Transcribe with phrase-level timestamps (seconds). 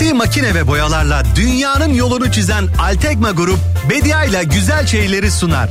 [0.00, 3.58] Ürettiği makine ve boyalarla dünyanın yolunu çizen Altekma Grup
[3.90, 5.68] Bedia ile güzel şeyleri sunar.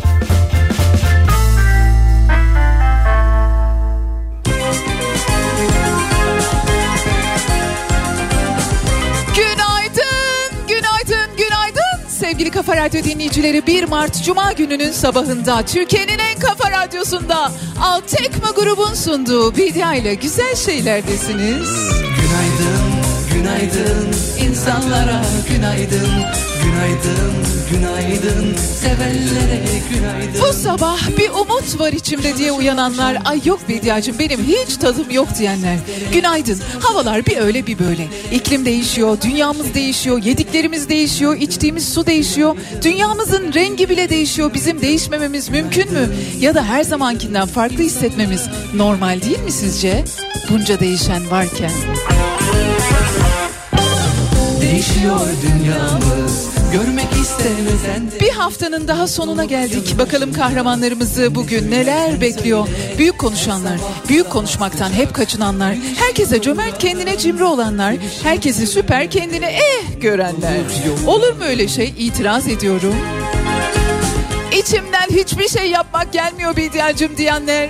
[9.35, 13.67] Günaydın, günaydın, günaydın sevgili Kafa Radyo dinleyicileri.
[13.67, 17.51] 1 Mart Cuma gününün sabahında Türkiye'nin en kafa radyosunda
[17.81, 21.69] Altekma grubun sunduğu Bedia ile güzel şeylerdesiniz.
[22.01, 22.88] Günaydın,
[23.39, 24.07] günaydın
[24.49, 26.09] insanlara günaydın.
[26.63, 27.33] Günaydın,
[27.71, 29.61] günaydın sevenlere
[29.93, 30.41] günaydın.
[30.41, 35.27] Bu sabah bir umut var içimde diye uyananlar, ay yok Bediacığım benim hiç tadım yok
[35.39, 35.77] diyenler.
[36.13, 36.59] Günaydın.
[36.79, 38.07] Havalar bir öyle bir böyle.
[38.31, 42.57] İklim değişiyor, dünyamız değişiyor, yediklerimiz değişiyor, içtiğimiz su değişiyor.
[42.83, 44.53] Dünyamızın rengi bile değişiyor.
[44.53, 46.09] Bizim değişmememiz mümkün mü?
[46.39, 50.03] Ya da her zamankinden farklı hissetmemiz normal değil mi sizce?
[50.49, 51.71] Bunca değişen varken.
[54.71, 59.97] Değişiyor dünyamız görmek istemeden de Bir haftanın daha sonuna geldik.
[59.97, 62.67] Bakalım kahramanlarımızı bugün neler bekliyor?
[62.97, 70.01] Büyük konuşanlar, büyük konuşmaktan hep kaçınanlar, herkese cömert kendine cimri olanlar, herkesi süper kendine eh
[70.01, 70.59] görenler.
[71.07, 71.93] Olur mu öyle şey?
[71.97, 72.95] İtiraz ediyorum.
[74.59, 77.69] İçimden hiçbir şey yapmak gelmiyor Bediacım diyenler.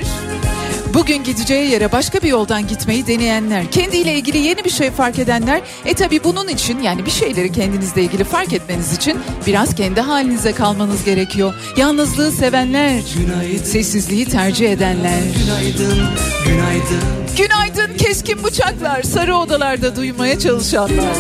[0.94, 5.62] Bugün gideceği yere başka bir yoldan gitmeyi deneyenler, kendiyle ilgili yeni bir şey fark edenler,
[5.86, 10.52] e tabi bunun için yani bir şeyleri kendinizle ilgili fark etmeniz için biraz kendi halinize
[10.52, 11.54] kalmanız gerekiyor.
[11.78, 13.64] Yalnızlığı sevenler, Günaydın.
[13.64, 15.20] sessizliği tercih edenler.
[15.46, 16.08] günaydın,
[16.46, 17.02] günaydın.
[17.38, 21.18] Günaydın keskin bıçaklar, sarı odalarda duymaya çalışanlar.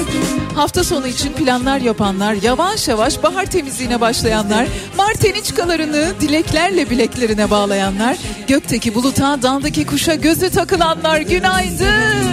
[0.55, 8.95] Hafta sonu için planlar yapanlar, yavaş yavaş bahar temizliğine başlayanlar, marteniçkalarını dileklerle bileklerine bağlayanlar, gökteki
[8.95, 12.29] buluta, daldaki kuşa gözü takılanlar günaydın.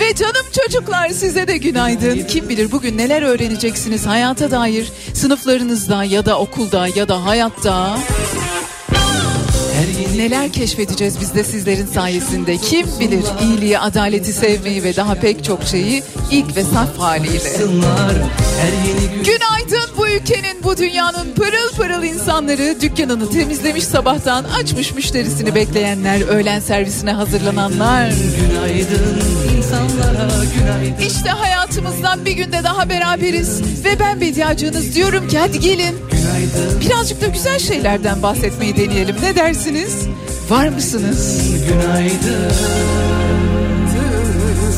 [0.00, 2.26] Ve canım çocuklar size de günaydın.
[2.28, 7.98] Kim bilir bugün neler öğreneceksiniz hayata dair, sınıflarınızda ya da okulda ya da hayatta.
[10.16, 12.56] Neler keşfedeceğiz biz de sizlerin sayesinde.
[12.56, 17.38] Kim bilir iyiliği, adaleti sevmeyi ve daha pek çok şeyi ilk ve saf haliyle.
[19.24, 19.41] gün
[20.14, 28.12] ülkenin, bu dünyanın pırıl pırıl insanları dükkanını temizlemiş sabahtan açmış müşterisini bekleyenler, öğlen servisine hazırlananlar.
[31.06, 35.96] İşte hayatımızdan bir günde daha beraberiz ve ben bediacınız diyorum ki hadi gelin
[36.80, 39.16] birazcık da güzel şeylerden bahsetmeyi deneyelim.
[39.22, 40.06] Ne dersiniz?
[40.50, 41.42] Var mısınız?
[41.68, 42.52] günaydın.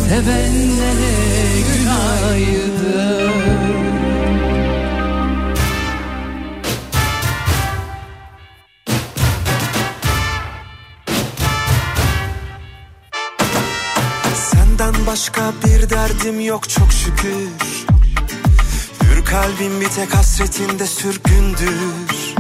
[0.08, 0.73] Sevenlere
[14.84, 17.48] Senden başka bir derdim yok çok şükür.
[19.02, 22.34] Hür kalbim bir tek hasretinde sürgündür.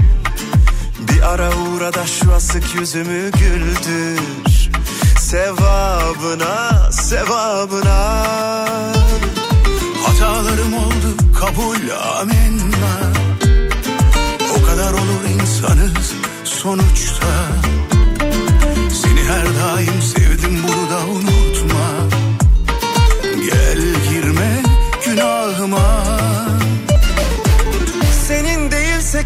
[0.98, 4.70] Bir ara uğra da şu asık yüzümü güldür.
[5.18, 8.24] Sevabına, sevabına.
[10.06, 11.90] Hatalarım oldu kabul
[12.20, 13.12] amenna.
[14.58, 16.12] O kadar olur insanız
[16.44, 17.26] sonuçta.
[19.02, 20.23] Seni her daim sevdim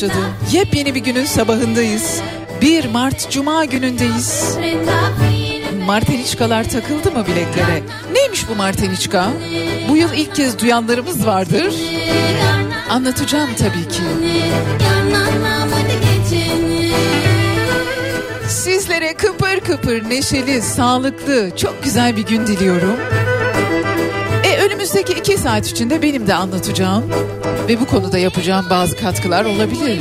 [0.00, 0.24] başladı.
[0.52, 2.20] Yepyeni bir günün sabahındayız.
[2.60, 4.56] 1 Mart Cuma günündeyiz.
[5.86, 7.82] Marteniçkalar takıldı mı bileklere?
[8.12, 9.30] Neymiş bu Marteniçka?
[9.88, 11.74] Bu yıl ilk kez duyanlarımız vardır.
[12.90, 14.02] Anlatacağım tabii ki.
[18.48, 22.96] Sizlere kıpır kıpır, neşeli, sağlıklı, çok güzel bir gün diliyorum.
[25.00, 27.04] Önümüzdeki iki saat içinde benim de anlatacağım
[27.68, 30.00] ve bu konuda yapacağım bazı katkılar olabilir.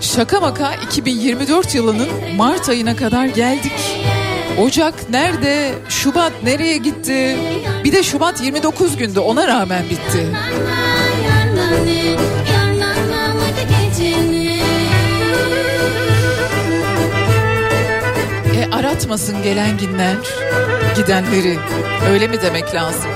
[0.00, 3.72] Şaka maka 2024 yılının Mart ayına kadar geldik.
[4.58, 5.72] Ocak nerede?
[5.88, 7.36] Şubat nereye gitti?
[7.84, 10.26] Bir de Şubat 29 günde ona rağmen bitti.
[19.00, 20.16] Unutmasın gelen günler
[20.96, 21.58] gidenleri.
[22.10, 23.10] Öyle mi demek lazım?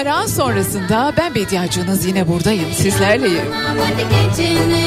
[0.00, 2.72] aran sonrasında ben Bediacığınız yine buradayım.
[2.72, 3.44] Sizlerleyim.
[3.52, 4.82] Hadi gecene,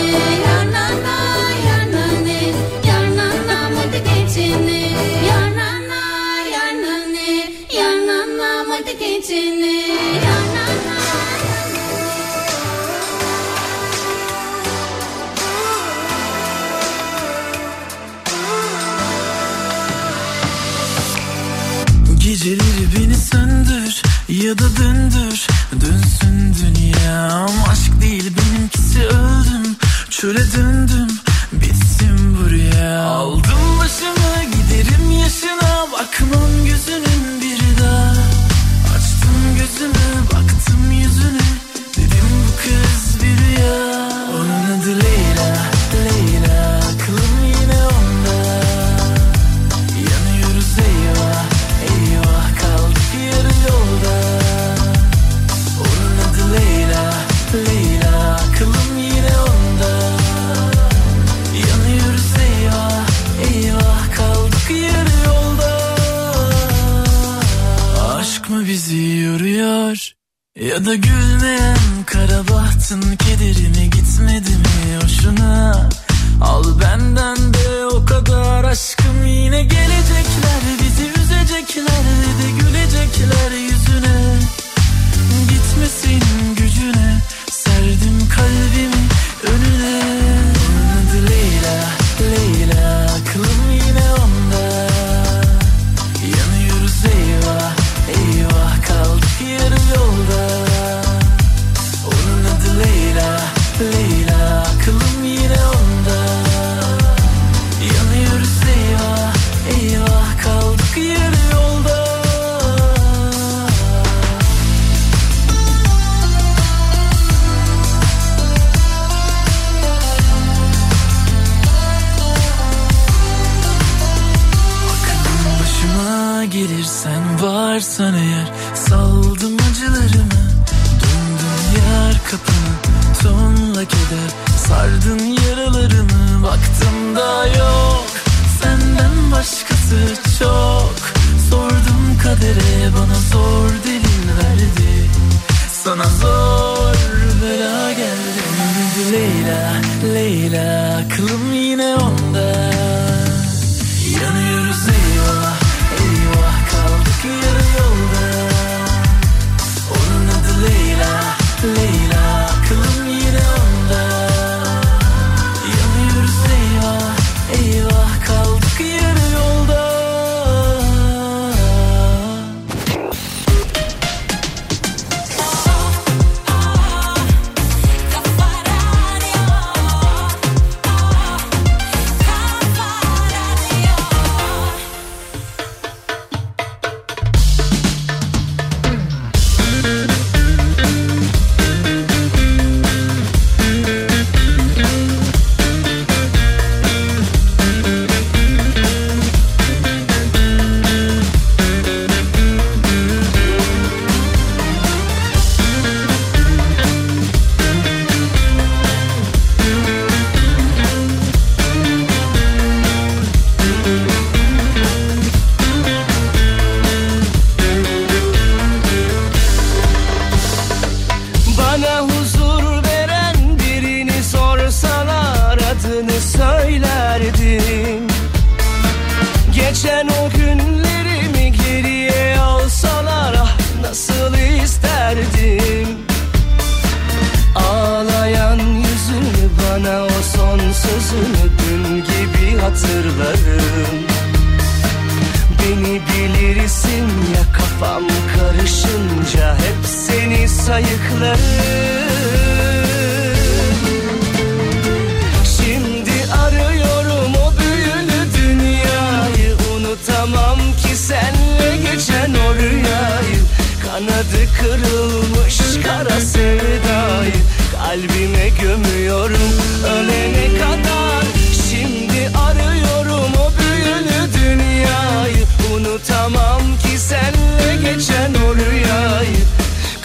[262.34, 263.40] geçen o rüyayı.
[263.86, 267.34] Kanadı kırılmış kara sevdayı.
[267.78, 269.54] Kalbime gömüyorum
[269.86, 271.24] ölene kadar.
[271.70, 275.46] Şimdi arıyorum o büyülü dünyayı.
[275.74, 279.44] Unutamam ki senle geçen o rüyayı.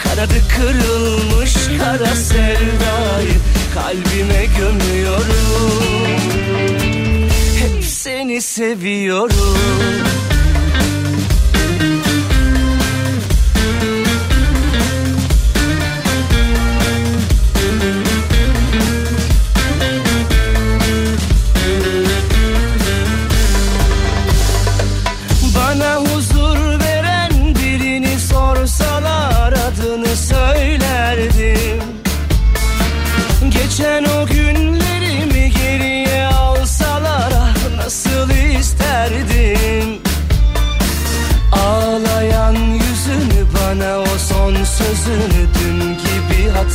[0.03, 3.39] Kanadı kırılmış kara sevdayı.
[3.73, 6.09] Kalbime gömüyorum.
[7.59, 9.59] Hep seni seviyorum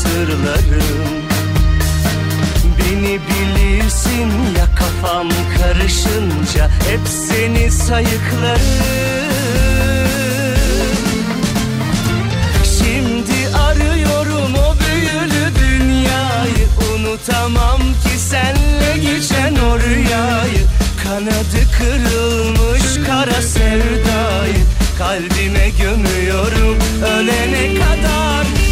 [0.05, 1.25] gibi hatırlarım
[2.79, 8.61] Beni bilirsin ya kafam karışınca hep seni sayıklarım.
[12.79, 16.69] Şimdi arıyorum o büyülü dünyayı.
[16.95, 20.67] Unutamam ki senle geçen o rüyayı.
[21.05, 24.65] Kanadı kırılmış kara sevdayı.
[24.99, 28.64] Kalbime gömüyorum ölene kadar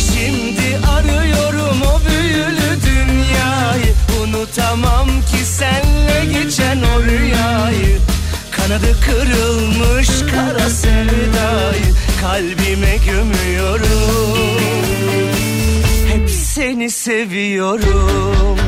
[0.93, 3.95] arıyorum o büyülü dünyayı.
[4.23, 7.99] Unutamam ki senle geçen o rüyayı.
[8.51, 11.95] Kanadı kırılmış kara sevdayı.
[12.21, 14.59] Kalbime gömüyorum.
[16.13, 18.59] Hep seni seviyorum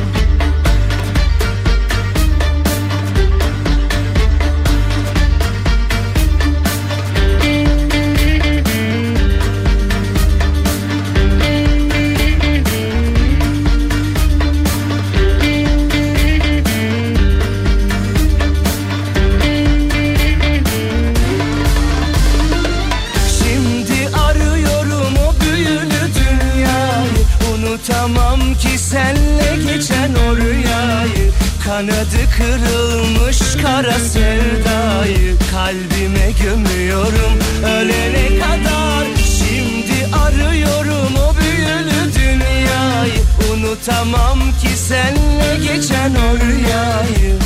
[32.36, 37.32] kırılmış kara sevdayı Kalbime gömüyorum.
[37.64, 39.06] Ölene kadar
[39.38, 43.20] Şimdi arıyorum o büyülü dünyayı.
[43.52, 47.36] Unutamam ki senle geçen o rüyayı.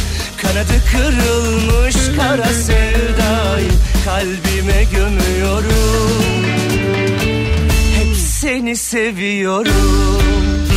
[0.42, 3.70] Kanadı kırılmış kara sevdayı
[4.04, 6.44] Kalbime gömüyorum.
[7.96, 10.67] Hep seni seviyorum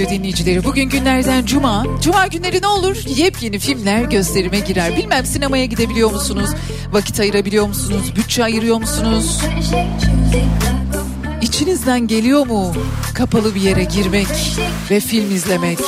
[0.00, 0.64] Radyo dinleyicileri.
[0.64, 1.84] Bugün günlerden cuma.
[2.02, 2.96] Cuma günleri ne olur?
[3.06, 4.96] Yepyeni filmler gösterime girer.
[4.96, 6.50] Bilmem sinemaya gidebiliyor musunuz?
[6.92, 8.12] Vakit ayırabiliyor musunuz?
[8.16, 9.40] Bütçe ayırıyor musunuz?
[11.42, 12.72] İçinizden geliyor mu
[13.14, 14.26] kapalı bir yere girmek
[14.90, 15.78] ve film izlemek?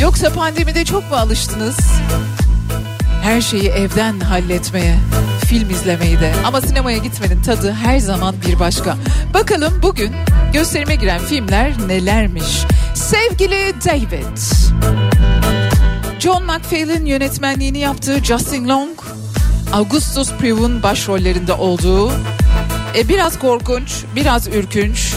[0.00, 1.76] Yoksa pandemide çok mu alıştınız?
[3.22, 4.96] Her şeyi evden halletmeye,
[5.46, 6.32] film izlemeyi de.
[6.46, 8.96] Ama sinemaya gitmenin tadı her zaman bir başka.
[9.34, 10.12] Bakalım bugün
[10.52, 12.64] gösterime giren filmler nelermiş?
[12.98, 14.38] Sevgili David.
[16.18, 18.98] John McPhail'in yönetmenliğini yaptığı Justin Long,
[19.72, 22.12] Augustus Prevo'nun başrollerinde olduğu
[22.96, 25.14] e, biraz korkunç, biraz ürkünç,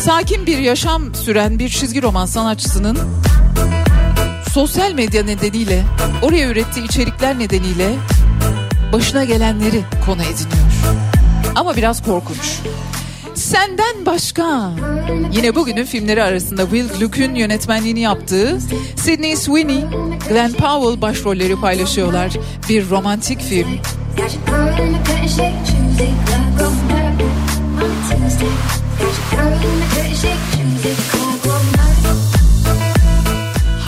[0.00, 2.98] sakin bir yaşam süren bir çizgi roman sanatçısının
[4.52, 5.84] sosyal medya nedeniyle,
[6.22, 7.94] oraya ürettiği içerikler nedeniyle
[8.92, 10.68] başına gelenleri konu ediniyor.
[11.54, 12.58] Ama biraz korkunç.
[13.48, 14.70] Senden başka.
[15.32, 18.58] Yine bugünün filmleri arasında Will Gluck'un yönetmenliğini yaptığı
[18.96, 19.84] Sydney Sweeney,
[20.28, 22.32] Glenn Powell başrolleri paylaşıyorlar.
[22.68, 23.68] Bir romantik film.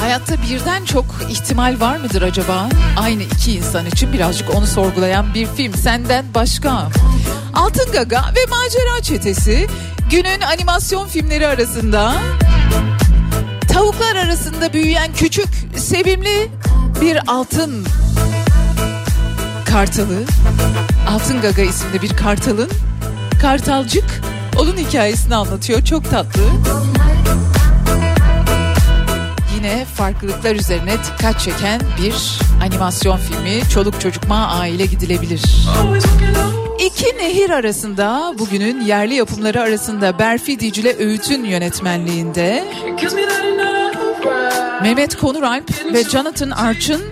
[0.01, 2.69] Hayatta birden çok ihtimal var mıdır acaba?
[2.97, 5.75] Aynı iki insan için birazcık onu sorgulayan bir film.
[5.75, 6.89] Senden başka.
[7.55, 9.67] Altın Gaga ve Macera Çetesi
[10.11, 12.15] günün animasyon filmleri arasında
[13.69, 16.51] tavuklar arasında büyüyen küçük, sevimli
[17.01, 17.87] bir altın
[19.67, 20.25] kartalı.
[21.09, 22.71] Altın Gaga isimli bir kartalın
[23.43, 24.21] kartalcık
[24.59, 25.85] onun hikayesini anlatıyor.
[25.85, 26.43] Çok tatlı.
[29.61, 33.69] Yine farklılıklar üzerine dikkat çeken bir animasyon filmi.
[33.69, 35.43] Çoluk çocuk ma aile gidilebilir.
[36.87, 42.65] İki nehir arasında bugünün yerli yapımları arasında Berfi Dicle Öğüt'ün yönetmenliğinde
[44.83, 47.03] Mehmet Konuralp ve Jonathan Arch'ın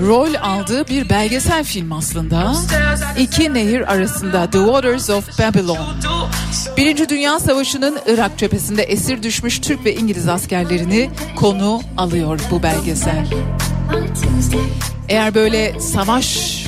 [0.00, 2.54] rol aldığı bir belgesel film aslında.
[3.18, 5.78] İki nehir arasında The Waters of Babylon.
[6.76, 13.26] Birinci Dünya Savaşı'nın Irak cephesinde esir düşmüş Türk ve İngiliz askerlerini konu alıyor bu belgesel.
[15.08, 16.62] Eğer böyle savaş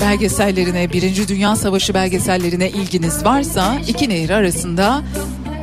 [0.00, 5.02] belgesellerine, Birinci Dünya Savaşı belgesellerine ilginiz varsa iki nehir arasında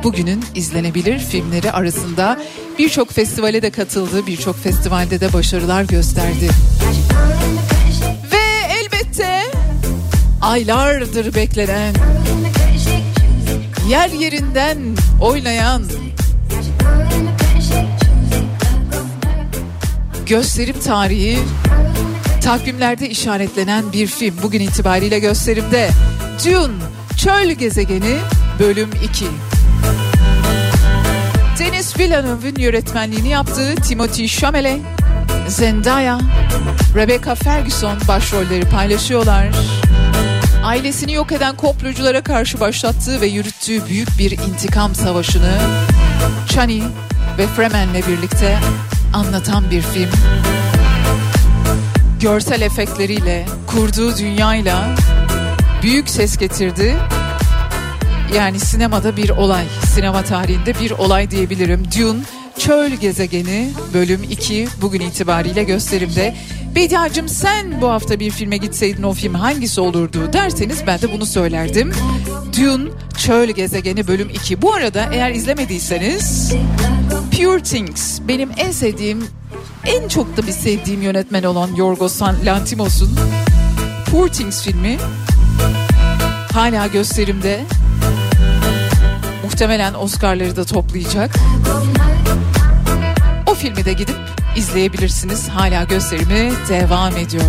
[0.04, 2.40] bugünün izlenebilir filmleri arasında
[2.78, 6.48] birçok festivale de katıldı, birçok festivalde de başarılar gösterdi.
[8.32, 9.40] Ve elbette
[10.40, 11.94] aylardır beklenen,
[13.88, 14.78] yer yerinden
[15.20, 15.82] oynayan,
[20.26, 21.38] gösterim tarihi
[22.42, 25.90] takvimlerde işaretlenen bir film bugün itibariyle gösterimde.
[26.44, 26.74] Dune
[27.16, 28.16] Çöl Gezegeni
[28.58, 29.24] bölüm 2.
[31.58, 34.80] Denis Villeneuve'ün yönetmenliğini yaptığı Timothy Chalamet,
[35.48, 36.18] Zendaya,
[36.96, 39.46] Rebecca Ferguson başrolleri paylaşıyorlar.
[40.64, 45.52] ailesini yok eden komploculara karşı başlattığı ve yürüttüğü büyük bir intikam savaşını
[46.48, 46.82] Chani
[47.38, 48.58] ve Fremen'le birlikte
[49.14, 50.10] anlatan bir film.
[52.20, 54.88] Görsel efektleriyle, kurduğu dünyayla
[55.82, 56.96] büyük ses getirdi.
[58.32, 61.84] Yani sinemada bir olay, sinema tarihinde bir olay diyebilirim.
[61.98, 62.20] Dune
[62.58, 66.34] Çöl Gezegeni bölüm 2 bugün itibariyle gösterimde.
[66.74, 71.26] Bediacım sen bu hafta bir filme gitseydin o film hangisi olurdu derseniz ben de bunu
[71.26, 71.92] söylerdim.
[72.58, 74.62] Dune Çöl Gezegeni bölüm 2.
[74.62, 76.52] Bu arada eğer izlemediyseniz
[77.36, 79.24] Pure Things benim en sevdiğim
[79.84, 83.18] en çok da bir sevdiğim yönetmen olan Yorgos Lantimos'un
[84.10, 84.98] Poor Things filmi
[86.54, 87.64] hala gösterimde.
[89.44, 91.30] Muhtemelen Oscar'ları da toplayacak.
[93.46, 94.16] O filmi de gidip
[94.56, 95.48] izleyebilirsiniz.
[95.48, 97.44] Hala gösterimi devam ediyor.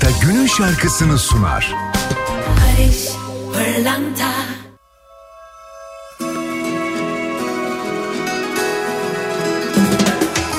[0.00, 1.74] Pırlanta günün şarkısını sunar.
[2.56, 3.08] Barış
[3.52, 4.32] Pırlanta.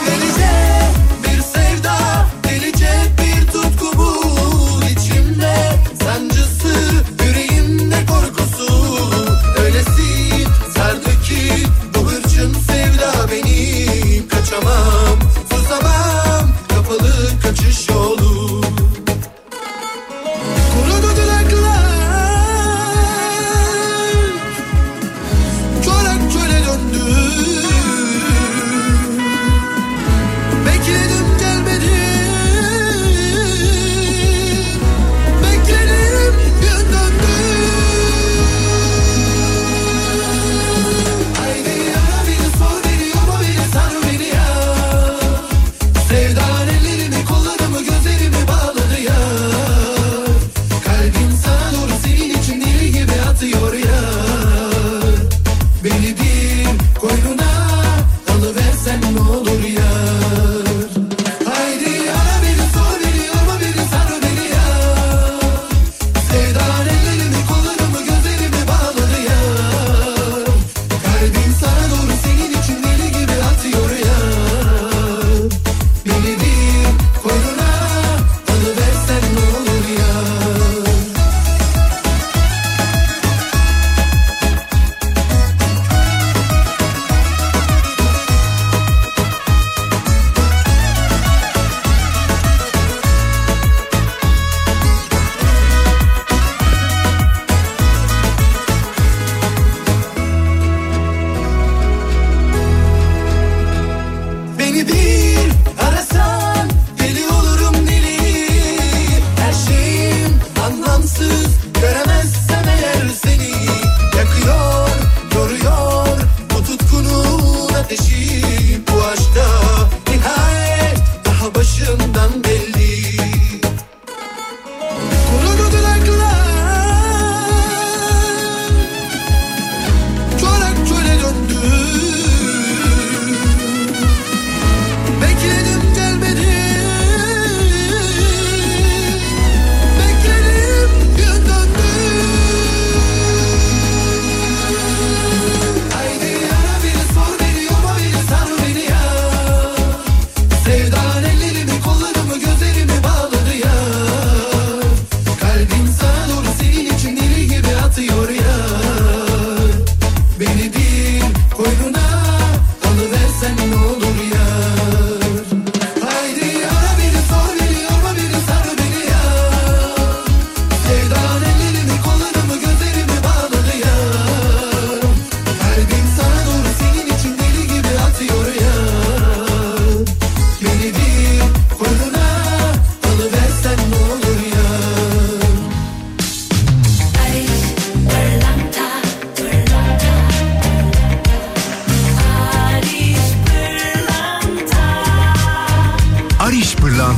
[0.06, 0.52] Delice
[1.24, 4.22] bir sevda, delice bir tutku bu.
[4.92, 5.56] İçimde
[6.04, 8.88] Sancısı, yüreğimde korkusu.
[9.64, 15.20] Öylesin sardı ki bu hırçın sevda beni Kaçamam,
[15.52, 18.27] susamam, kapalı kaçış yolu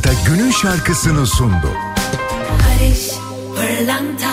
[0.02, 1.72] Pırlanta günün şarkısını sundu.
[2.50, 3.12] Barış
[3.56, 4.30] Pırlanta.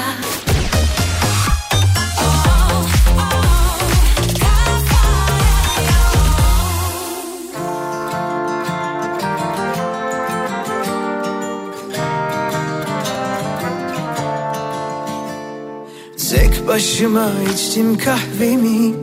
[16.30, 18.94] Tek başıma içtim kahvemi.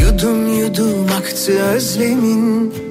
[0.00, 2.87] Yudum yudum aktı özlemin.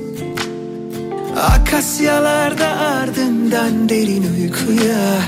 [1.67, 5.21] Akasyalarda ardından derin uykuya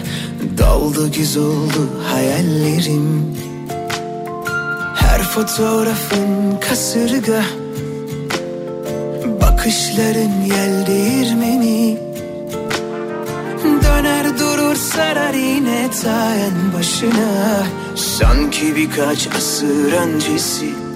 [0.57, 3.35] Daldı güz oldu hayallerim.
[4.95, 7.43] Her fotoğrafın kasırga
[9.41, 11.97] Bakışların yel değirmeni.
[13.83, 17.63] Döner durur sarar yine ta en başına.
[17.95, 20.88] Sanki birkaç asır öncesi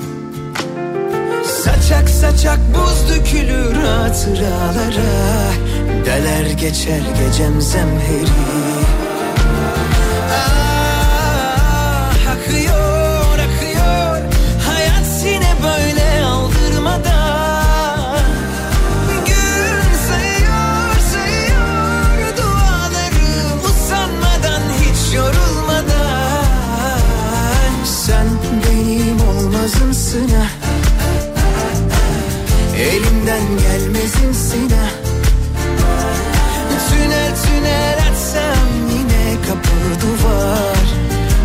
[1.83, 5.53] Saçak saçak buz dökülür hatıralara.
[6.05, 8.72] Deler geçer gecem zemheri
[33.53, 34.89] Elimden gelmezimsin ha
[36.89, 40.85] Tünel tünel açsam yine kapı duvar.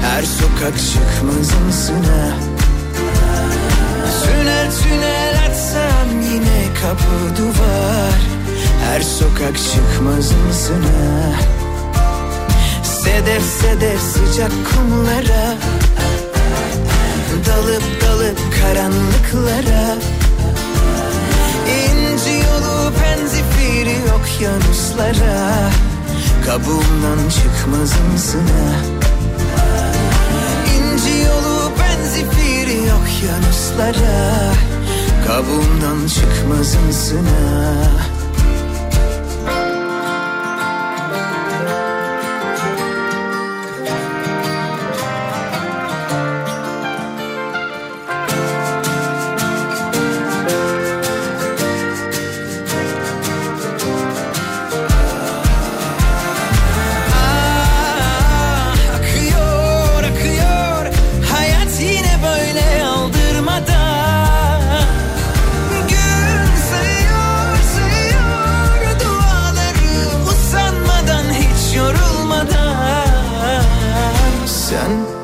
[0.02, 2.30] Her sokak çıkmazımsın ha
[4.24, 8.18] Tünel tünel açsam yine kapı duvar.
[8.84, 11.32] Her sokak çıkmazımsın ha
[12.82, 15.54] Sedef sedef sıcak kumlara.
[17.46, 20.17] Dalıp dalıp karanlıklara
[23.26, 25.70] zifiri okyanuslara
[26.46, 28.66] Kabuğundan çıkmazım sına
[30.76, 34.52] İnci yolu benzifiri okyanuslara
[35.26, 38.17] Kabuğundan çıkmazım sına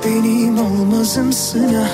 [0.05, 1.89] benim olmazımsın ha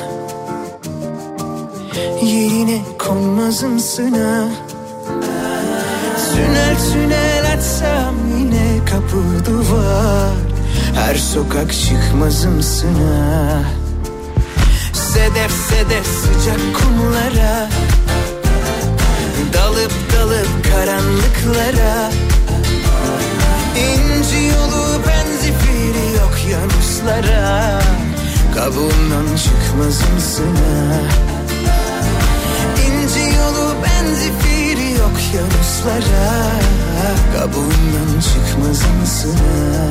[2.23, 4.49] yerine konmazımsın ha
[6.35, 10.35] Tünel tünel açsam yine kapı duvar.
[10.95, 13.63] Her sokak çıkmazımsın ha
[14.93, 17.69] Sedef sedef sıcak kumlara.
[19.53, 22.11] Dalıp dalıp karanlıklara.
[23.77, 25.70] İnci yolu benzifiri
[26.51, 27.81] okyanuslara
[28.55, 31.01] Kabuğundan çıkmazım sana
[32.87, 36.51] İnci yolu ben zifiri okyanuslara
[37.37, 39.91] Kabuğundan çıkmazım sana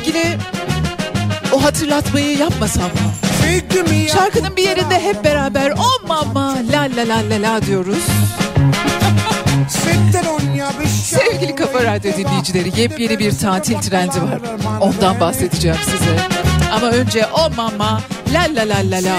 [0.00, 0.38] ilgili
[1.52, 3.12] o hatırlatmayı yapmasam mı?
[4.12, 8.04] Şarkının bir yerinde hep beraber oh mama la la la la la diyoruz.
[11.04, 14.40] Sevgili Kafa Radyo dinleyicileri yepyeni bir tatil trendi var.
[14.80, 16.16] Ondan bahsedeceğim size.
[16.72, 18.00] Ama önce oh mama
[18.32, 19.18] la la la la la.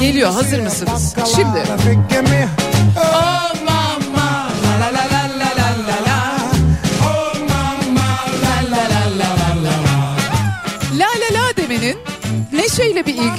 [0.00, 1.14] Geliyor hazır mısınız?
[1.36, 1.62] Şimdi.
[2.96, 3.49] Oh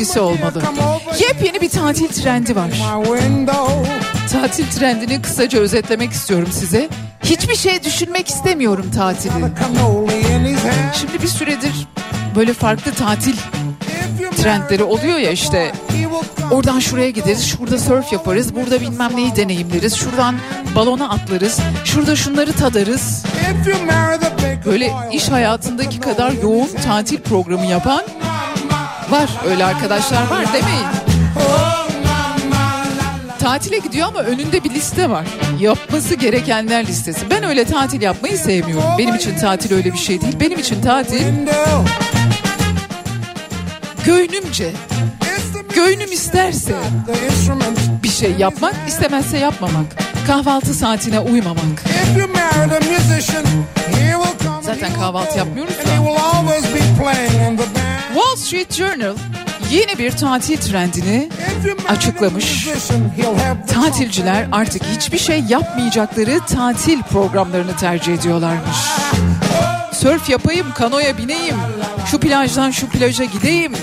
[0.02, 0.62] ilgisi olmalı.
[1.20, 2.70] Yepyeni bir tatil trendi var.
[4.32, 6.90] Tatil trendini kısaca özetlemek istiyorum size.
[7.24, 9.34] Hiçbir şey düşünmek istemiyorum tatili.
[10.94, 11.88] Şimdi bir süredir
[12.36, 13.36] böyle farklı tatil
[14.42, 15.72] trendleri oluyor ya işte.
[16.52, 20.36] Oradan şuraya gideriz, şurada surf yaparız, burada bilmem neyi deneyimleriz, şuradan
[20.76, 23.24] balona atlarız, şurada şunları tadarız.
[24.66, 28.02] Böyle iş hayatındaki kadar yoğun tatil programı yapan
[29.12, 29.30] var.
[29.46, 30.86] Öyle arkadaşlar var demeyin.
[33.40, 35.26] Tatile gidiyor ama önünde bir liste var.
[35.60, 37.30] Yapması gerekenler listesi.
[37.30, 38.84] Ben öyle tatil yapmayı sevmiyorum.
[38.98, 40.40] Benim için tatil öyle bir şey değil.
[40.40, 41.24] Benim için tatil
[44.06, 44.72] gönlümce.
[45.76, 46.74] Gönlüm isterse
[48.04, 49.86] bir şey yapmak, istemezse yapmamak.
[50.28, 51.84] Kahvaltı saatine uymamak.
[54.62, 55.74] Zaten kahvaltı yapmıyoruz
[57.78, 57.91] da.
[58.14, 59.16] Wall Street Journal
[59.72, 61.30] yeni bir tatil trendini
[61.90, 62.68] açıklamış.
[63.68, 68.78] Tatilciler artık hiçbir şey yapmayacakları tatil programlarını tercih ediyorlarmış.
[69.94, 71.56] Sörf yapayım, kanoya bineyim,
[72.06, 73.74] şu plajdan şu plaja gideyim.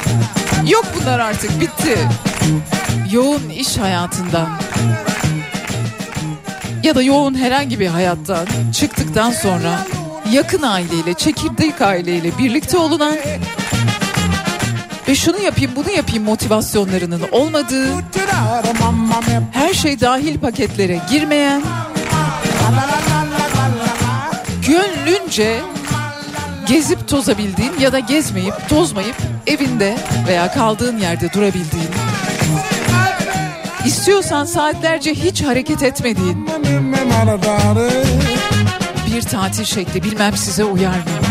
[0.66, 1.98] Yok bunlar artık bitti.
[3.12, 4.48] Yoğun iş hayatından
[6.82, 9.86] ya da yoğun herhangi bir hayattan çıktıktan sonra
[10.32, 13.16] yakın aileyle, çekirdek aileyle birlikte olunan
[15.08, 17.86] ve şunu yapayım bunu yapayım motivasyonlarının olmadığı
[19.52, 21.62] her şey dahil paketlere girmeyen
[24.66, 25.60] gönlünce
[26.68, 29.16] gezip tozabildiğin ya da gezmeyip tozmayıp
[29.46, 29.96] evinde
[30.28, 31.90] veya kaldığın yerde durabildiğin
[33.84, 36.48] istiyorsan saatlerce hiç hareket etmediğin
[39.14, 41.28] bir tatil şekli bilmem size uyar mı?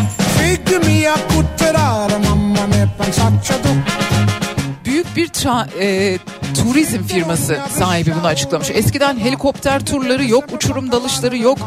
[4.86, 6.18] Büyük bir tra- e,
[6.62, 8.70] turizm firması sahibi bunu açıklamış.
[8.74, 11.58] Eskiden helikopter turları yok, uçurum dalışları yok.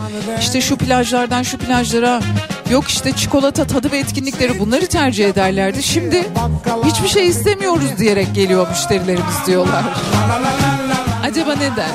[0.41, 2.21] İşte şu plajlardan şu plajlara
[2.71, 5.83] yok işte çikolata tadı ve etkinlikleri bunları tercih ederlerdi.
[5.83, 6.27] Şimdi
[6.85, 9.85] hiçbir şey istemiyoruz diyerek geliyor müşterilerimiz diyorlar.
[11.25, 11.91] Acaba neden?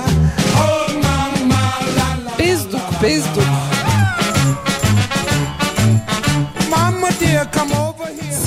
[2.40, 3.44] Bezduk, bezduk.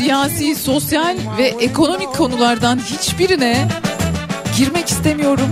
[0.09, 3.69] Siyasi, sosyal ve ekonomik konulardan hiçbirine
[4.57, 5.49] girmek istemiyorum.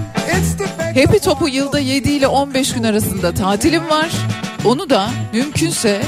[0.95, 4.11] Happy Top'u yılda 7 ile 15 gün arasında tatilim var.
[4.65, 6.03] Onu da mümkünse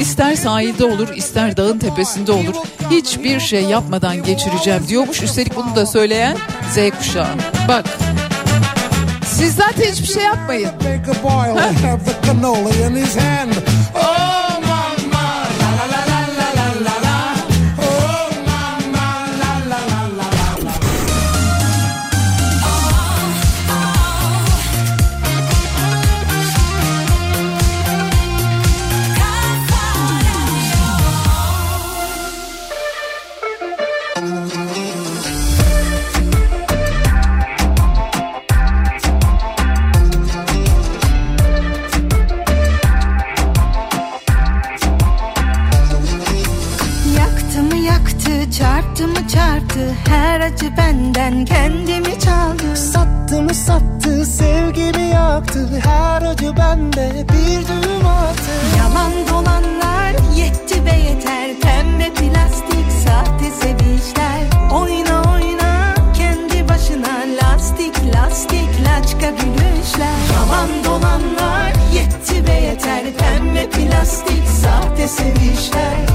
[0.00, 2.54] ister sahilde olur ister dağın tepesinde olur.
[2.90, 5.22] Hiçbir şey yapmadan geçireceğim diyormuş.
[5.22, 6.36] Üstelik bunu da söyleyen
[6.70, 7.28] Z kuşağı.
[7.68, 7.84] Bak
[9.26, 10.70] siz zaten hiçbir şey yapmayın.
[51.24, 55.68] Benden kendimi çaldı Sattı mı sattı sevgimi yaktı?
[55.84, 58.52] Her acı bende bir düğüm attı.
[58.78, 61.50] Yalan dolanlar yetti be yeter.
[61.62, 64.40] Pembe plastik sahte sevişler
[64.72, 70.18] Oyna oyna kendi başına Lastik lastik laçka gülüşler.
[70.34, 73.04] Yalan dolanlar yetti be yeter.
[73.18, 76.13] Pembe plastik sahte sevişler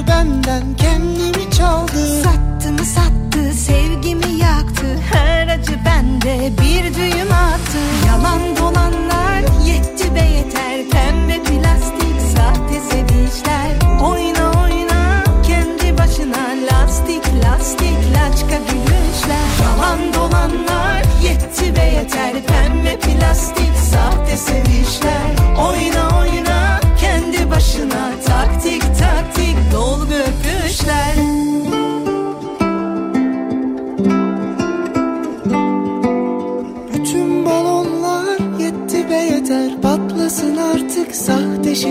[0.00, 2.22] Acı benden kendimi çaldı.
[2.22, 4.86] Sattı mı sattı sevgimi yaktı?
[5.12, 7.78] Her acı bende bir düğüm attı.
[8.06, 10.88] Yalan dolanlar yetti be yeter.
[10.90, 19.48] Pembe plastik sahte sevişler Oyna oyna kendi başına Lastik lastik laçka gülüşler.
[19.62, 22.32] Yalan dolanlar yetti be yeter.
[22.46, 24.79] Pembe plastik sahte sevişler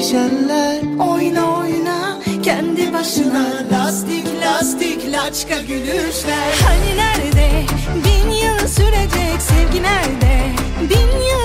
[0.09, 6.53] şişeler Oyna oyna kendi başına lastik lastik laçka gülüşler.
[6.67, 7.65] Hani nerede?
[8.05, 10.41] Bin yıl sürecek sevgi nerede?
[10.89, 11.38] Bin yıl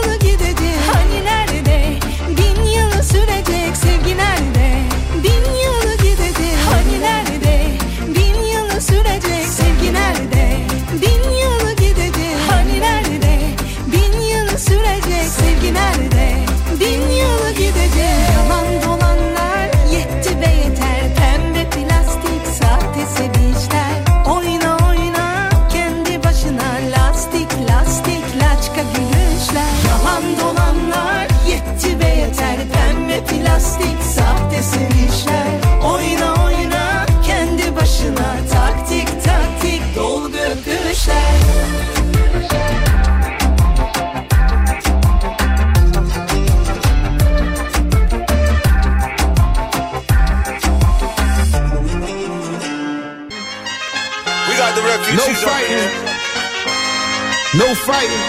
[57.74, 58.24] No fighting.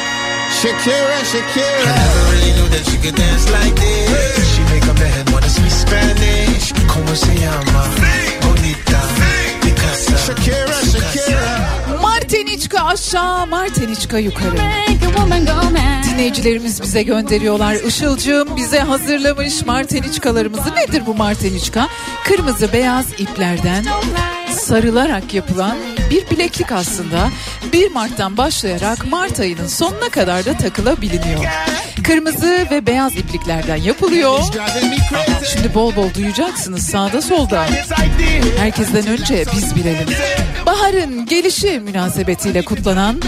[0.59, 1.91] Shakira, Shakira.
[1.91, 4.55] I never really knew that she could dance like this.
[4.55, 6.73] She make a man wanna speak Spanish.
[6.87, 7.81] Como se llama?
[8.41, 8.99] Bonita.
[9.61, 10.17] Picasa.
[10.25, 12.01] Shakira, Shakira.
[12.01, 14.57] Martiniçka aşağı, Martiniçka yukarı.
[16.09, 17.73] Dinleyicilerimiz bize gönderiyorlar.
[17.75, 20.75] Işılcığım bize hazırlamış Martiniçkalarımızı.
[20.75, 21.87] Nedir bu Martiniçka?
[22.23, 23.85] Kırmızı beyaz iplerden
[24.51, 25.77] sarılarak yapılan
[26.11, 27.29] bir bileklik aslında.
[27.75, 31.45] 1 Mart'tan başlayarak Mart ayının sonuna kadar da takılabiliniyor.
[32.03, 34.39] Kırmızı ve beyaz ipliklerden yapılıyor.
[35.53, 37.65] Şimdi bol bol duyacaksınız sağda solda.
[38.57, 40.07] Herkesten önce biz bilelim.
[40.65, 43.21] Baharın gelişi münasebetiyle kutlanan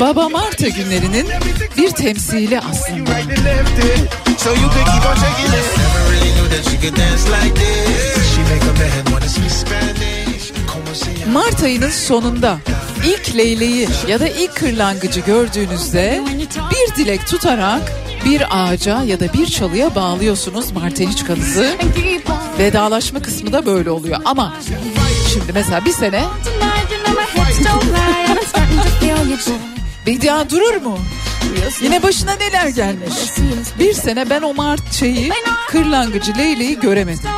[0.00, 1.26] Baba Marta günlerinin
[1.76, 3.10] bir temsili aslında.
[11.32, 12.58] Mart ayının sonunda
[13.06, 16.22] ilk leyleği ya da ilk kırlangıcı gördüğünüzde
[16.70, 17.92] bir dilek tutarak
[18.24, 21.76] bir ağaca ya da bir çalıya bağlıyorsunuz marteniçkanızı.
[22.58, 24.54] Vedalaşma kısmı da böyle oluyor ama
[25.32, 26.24] şimdi mesela bir sene
[30.06, 30.98] Bedia durur mu?
[31.82, 33.14] Yine başına neler gelmiş?
[33.78, 35.32] Bir sene ben o Mart şeyi
[35.68, 37.28] kırlangıcı leyleği göremedim.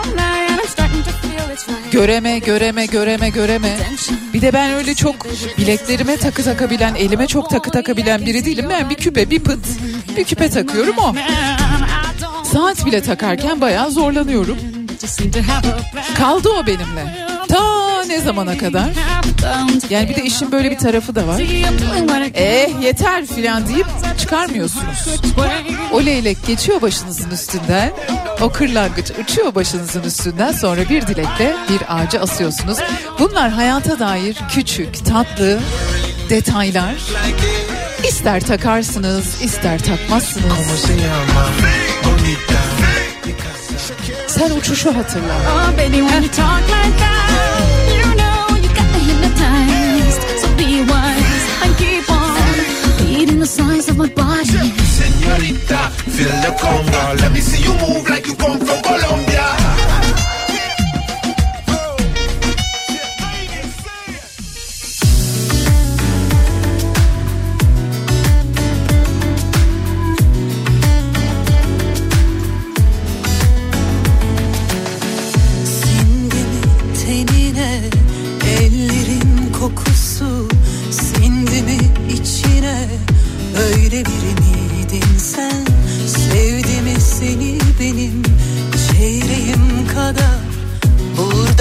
[1.90, 3.76] Göreme göreme göreme göreme.
[4.34, 5.26] Bir de ben öyle çok
[5.58, 8.66] bileklerime takı takabilen, elime çok takı takabilen biri değilim.
[8.70, 9.66] Ben bir küpe, bir pıt,
[10.16, 11.14] bir küpe takıyorum o.
[12.44, 14.58] Saat bile takarken bayağı zorlanıyorum.
[16.18, 17.16] Kaldı o benimle.
[17.48, 18.88] Ta ne zamana kadar?
[19.90, 21.38] Yani bir de işin böyle bir tarafı da var.
[22.34, 23.86] Eh yeter filan deyip
[24.18, 25.20] çıkarmıyorsunuz.
[25.92, 27.92] O leylek geçiyor başınızın üstünden.
[28.40, 30.52] O kırlangıç uçuyor başınızın üstünden.
[30.52, 32.78] Sonra bir dilekle bir ağaca asıyorsunuz.
[33.18, 35.58] Bunlar hayata dair küçük, tatlı
[36.30, 36.94] detaylar.
[38.08, 40.52] İster takarsınız, ister takmazsınız.
[44.26, 45.34] Sen uçuşu hatırla.
[53.96, 54.72] My body.
[54.96, 57.14] Señorita, feel the conga.
[57.20, 59.25] Let me see you move like you come from Colombia.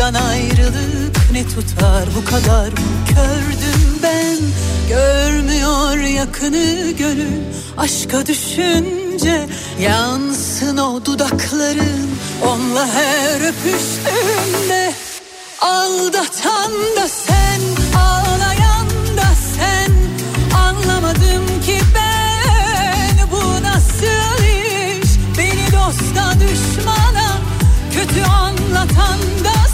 [0.05, 2.67] Buradan ayrılık ne tutar bu kadar?
[2.67, 2.77] Mı
[3.07, 4.37] kördüm ben
[4.89, 7.41] Görmüyor yakını gönül.
[7.77, 9.47] Aşka düşünce
[9.79, 12.09] Yansın o dudakların.
[12.47, 14.93] Onunla her öpüştüğünde
[15.61, 17.61] Aldatan da sen
[17.99, 18.87] ağlayan
[19.17, 19.91] da sen.
[20.57, 25.09] Anlamadım ki ben bu nasıl iş?
[25.37, 27.37] Beni dosta düşmana
[27.93, 29.64] kötü anlatan da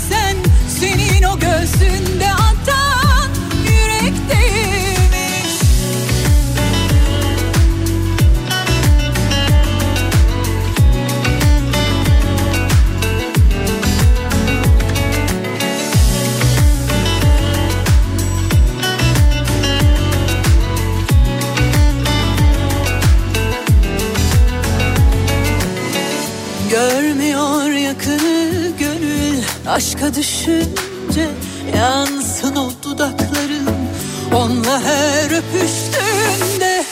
[0.81, 3.29] Senin o gözünde atan
[3.63, 5.51] yürekteymiş.
[26.69, 28.40] Görmüyor yakını
[29.71, 31.29] aşka düşünce
[31.77, 33.69] Yansın o dudakların.
[34.33, 36.85] Onunla her öpüştüğünde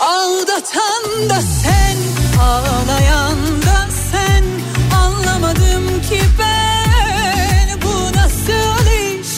[0.00, 1.96] Aldatan da sen
[2.42, 4.44] ağlayan da sen.
[4.98, 9.28] Anlamadım ki ben bu nasıl iş?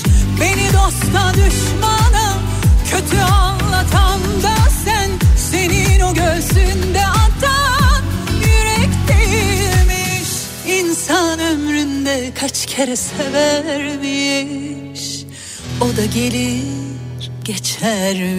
[0.41, 2.39] Beni dosta düşmana
[2.91, 5.11] kötü anlatan da sen.
[5.51, 6.86] Senin o göğsünde
[12.41, 14.47] kaç kere severmiş
[15.81, 16.63] O da gelir
[17.45, 18.37] geçermiş.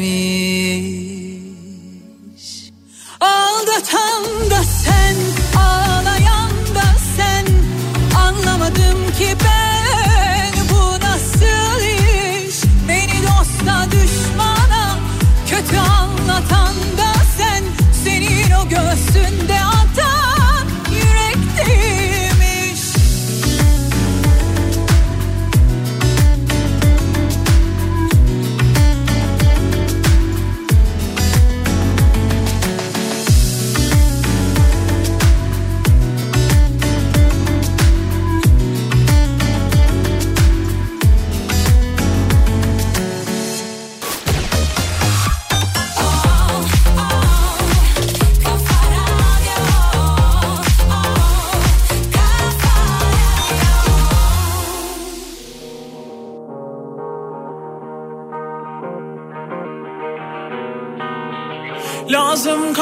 [3.20, 5.16] Aldatan da sen
[5.60, 7.46] ağlayan da sen
[8.20, 9.87] Anlamadım ki ben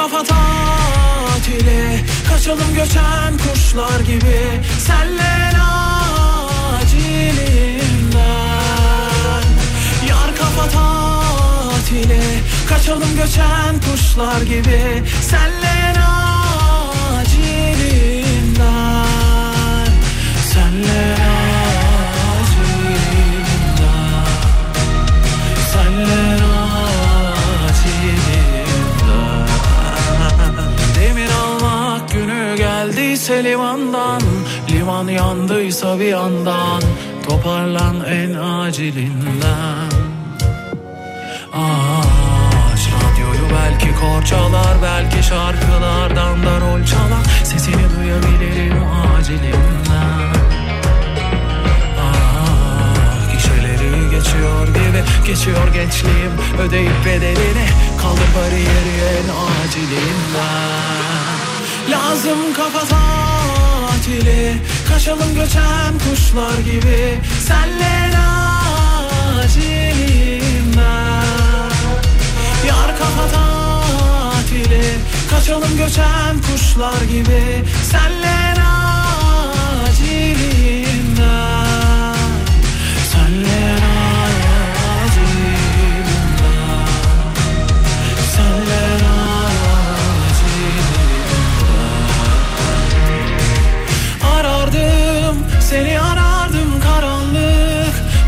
[0.06, 0.36] Şafata
[1.36, 2.00] tatile
[2.30, 4.62] Kaçalım göçen kuşlar gibi.
[4.80, 5.52] Senle
[6.72, 7.56] acilimden
[10.10, 12.22] Yar kafa tatile
[12.70, 15.04] Kaçalım göçen kuşlar gibi.
[15.22, 15.94] Senle
[17.20, 18.26] acilimden
[20.54, 21.25] Senle
[33.36, 34.22] geldiyse limandan
[34.70, 36.82] Liman yandıysa bir yandan
[37.28, 39.90] Toparlan en acilinden.
[41.54, 47.26] Aç radyoyu belki kor çalar Belki şarkılardan da rol çalar.
[47.44, 48.84] Sesini duyabilirim
[49.18, 50.34] acilinden.
[52.02, 57.68] Ah gişeleri geçiyor gibi Geçiyor gençliğim ödeyip bedelini
[58.02, 59.28] Kaldır bariyeri en
[59.66, 61.35] acilinden
[61.90, 64.58] Lazım kafa tatili.
[64.90, 67.20] Kaçalım göçen kuşlar gibi.
[67.48, 68.18] Senle
[69.40, 70.56] acilinden
[72.68, 74.84] Yar kafa tatili.
[75.30, 77.64] Kaçalım göçen kuşlar gibi.
[77.92, 78.55] Senle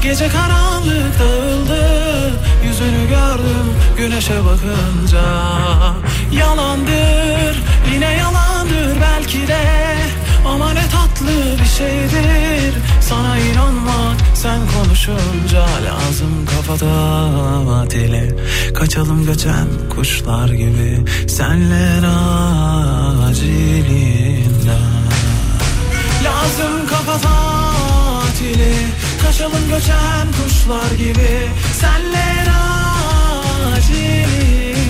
[0.07, 2.31] Gece karanlık dağıldı
[2.65, 5.23] Yüzünü gördüm güneşe bakınca.
[6.31, 9.65] Yalandır yine yalandır belki de
[10.45, 12.73] Ama ne tatlı bir şeydir.
[13.01, 16.91] Sana inanmak sen konuşunca Lazım kafada
[17.81, 18.35] atili
[18.73, 22.01] Kaçalım göçen kuşlar gibi Senle
[23.27, 24.81] acilinden
[26.23, 27.46] Lazım kafa tatili
[29.27, 31.49] Kaçalım göçen kuşlar gibi.
[31.79, 32.45] Senle
[33.75, 34.87] acilinden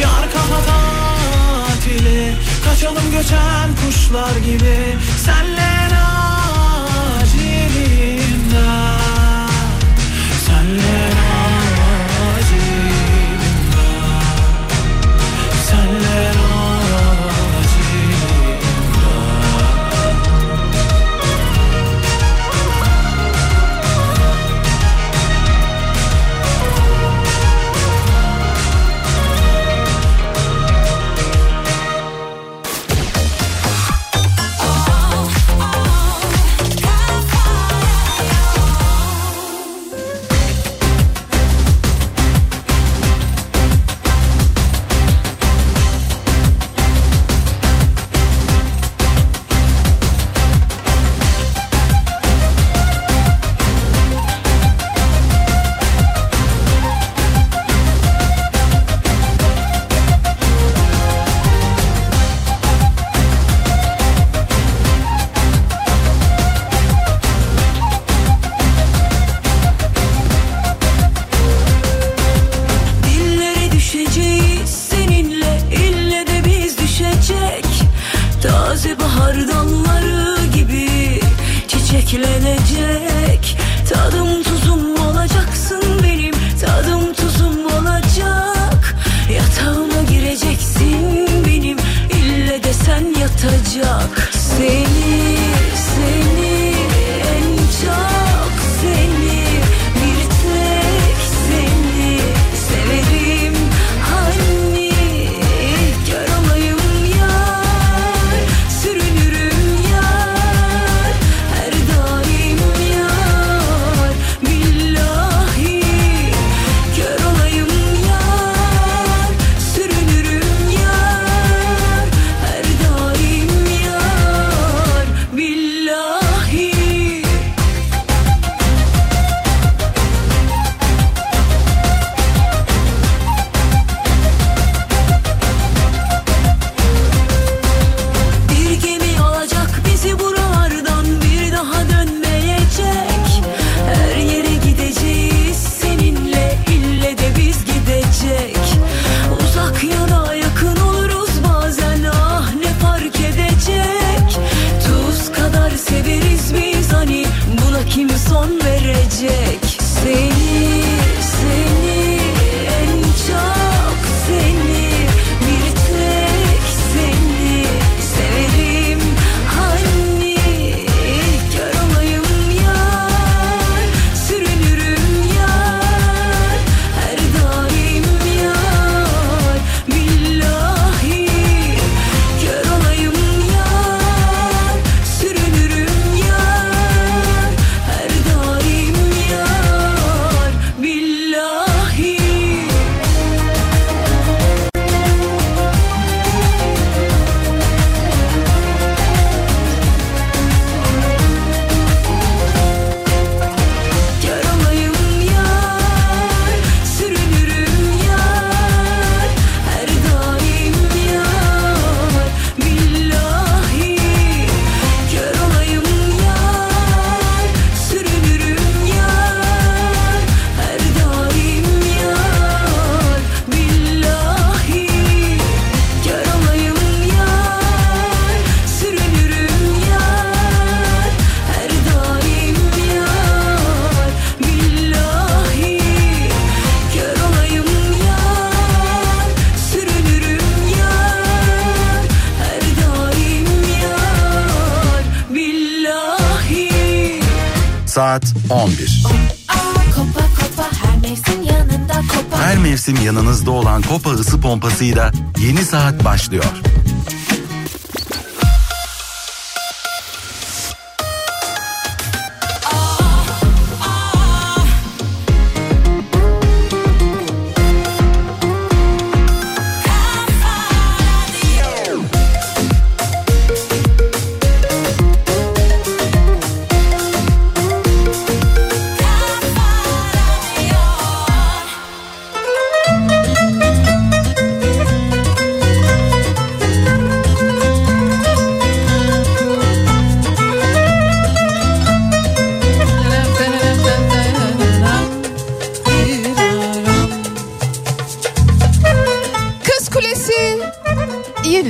[0.00, 2.36] Yar kafa tatili.
[2.64, 4.96] Kaçalım göçen kuşlar gibi.
[5.24, 5.88] Senle
[7.20, 7.48] acilinden
[10.46, 11.07] Senle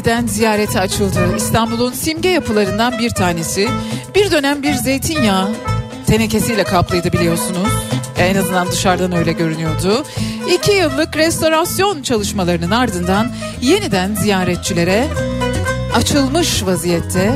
[0.09, 1.37] yeniden ziyarete açıldı.
[1.37, 3.69] İstanbul'un simge yapılarından bir tanesi.
[4.15, 5.49] Bir dönem bir zeytinyağı
[6.07, 7.69] tenekesiyle kaplıydı biliyorsunuz.
[8.19, 10.05] En azından dışarıdan öyle görünüyordu.
[10.55, 15.07] İki yıllık restorasyon çalışmalarının ardından yeniden ziyaretçilere
[15.95, 17.33] açılmış vaziyette.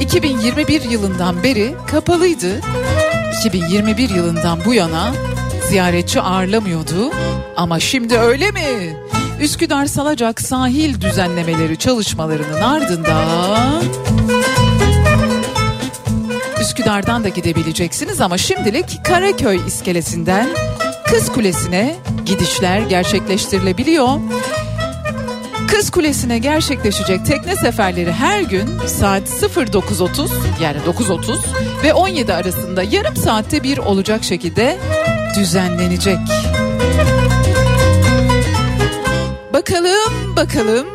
[0.00, 2.60] 2021 yılından beri kapalıydı.
[3.40, 5.12] 2021 yılından bu yana
[5.68, 7.10] ziyaretçi ağırlamıyordu.
[7.56, 8.96] Ama şimdi öyle mi?
[9.40, 13.84] Üsküdar Salacak sahil düzenlemeleri çalışmalarının ardından
[16.60, 20.48] Üsküdar'dan da gidebileceksiniz ama şimdilik Karaköy iskelesinden
[21.06, 24.08] Kız Kulesi'ne gidişler gerçekleştirilebiliyor.
[25.68, 30.28] Kız Kulesi'ne gerçekleşecek tekne seferleri her gün saat 09.30
[30.62, 31.38] yani 9.30
[31.84, 34.78] ve 17 arasında yarım saatte bir olacak şekilde
[35.38, 36.18] düzenlenecek.
[39.54, 40.86] Bakalım bakalım.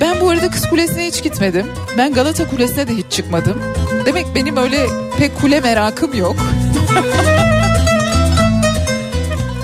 [0.00, 1.66] Ben bu arada Kız Kulesi'ne hiç gitmedim.
[1.98, 3.62] Ben Galata Kulesi'ne de hiç çıkmadım.
[4.06, 4.86] Demek benim öyle
[5.18, 6.36] pek kule merakım yok.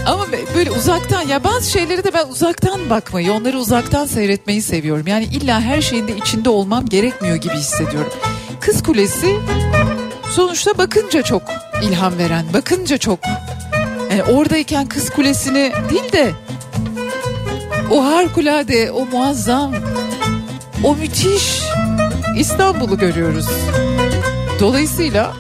[0.06, 0.26] Ama
[0.56, 5.06] böyle uzaktan ya bazı şeyleri de ben uzaktan bakmayı, onları uzaktan seyretmeyi seviyorum.
[5.06, 8.12] Yani illa her şeyin de içinde olmam gerekmiyor gibi hissediyorum.
[8.60, 9.36] Kız Kulesi
[10.30, 11.42] sonuçta bakınca çok
[11.82, 13.18] ilham veren, bakınca çok
[14.10, 16.32] yani oradayken Kız Kulesi'ni değil de
[17.92, 19.74] o harikulade, o muazzam,
[20.84, 21.62] o müthiş
[22.38, 23.46] İstanbul'u görüyoruz.
[24.60, 25.32] Dolayısıyla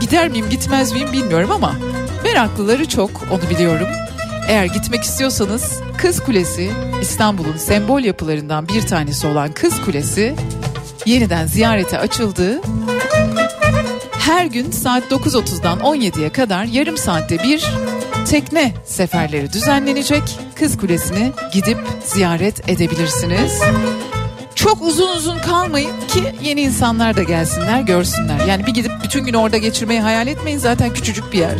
[0.00, 1.74] gider miyim gitmez miyim bilmiyorum ama
[2.24, 3.86] meraklıları çok onu biliyorum.
[4.48, 6.70] Eğer gitmek istiyorsanız Kız Kulesi
[7.02, 10.34] İstanbul'un sembol yapılarından bir tanesi olan Kız Kulesi
[11.06, 12.60] yeniden ziyarete açıldı.
[14.18, 17.64] Her gün saat 9.30'dan 17'ye kadar yarım saatte bir
[18.30, 20.22] tekne seferleri düzenlenecek.
[20.54, 23.60] Kız Kulesi'ni gidip ziyaret edebilirsiniz.
[24.54, 28.46] Çok uzun uzun kalmayın ki yeni insanlar da gelsinler görsünler.
[28.46, 31.58] Yani bir gidip bütün günü orada geçirmeyi hayal etmeyin zaten küçücük bir yer.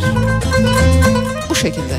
[1.49, 1.97] Bu şekilde.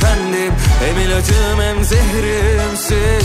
[0.00, 3.20] Tükendim Hem ilacım hem zehrimsin.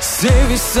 [0.00, 0.80] Sevişse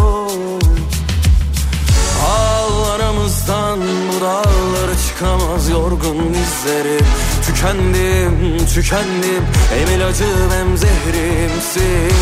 [3.11, 6.99] Ağlarımızdan bu dağlara çıkamaz yorgun dizleri
[7.45, 9.43] Tükendim, tükendim
[9.73, 12.15] Hem ilacım hem zehrimsin.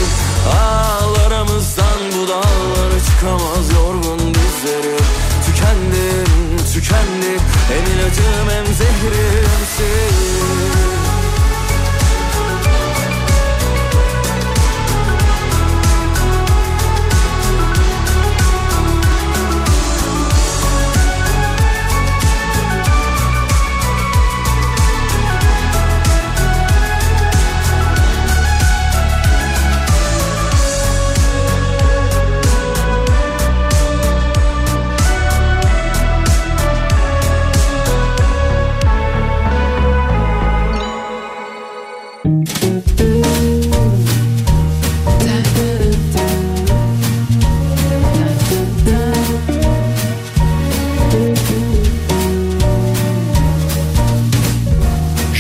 [0.59, 4.97] Ağlarımızdan bu dağlara çıkamaz yorgun dizleri
[5.45, 10.78] Tükendim, tükendim Hem ilacım hem zehrimsin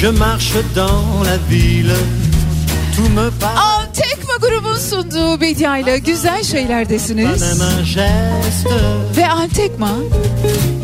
[0.09, 1.93] Je marche dans la ville,
[2.95, 7.43] tout me paraît Tekma grubun sunduğu Bedia ile güzel şeylerdesiniz.
[9.17, 9.91] Ve Altekma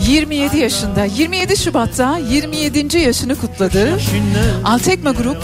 [0.07, 2.97] 27 yaşında 27 Şubat'ta 27.
[2.97, 3.89] yaşını kutladı.
[4.65, 5.43] Altekma Grup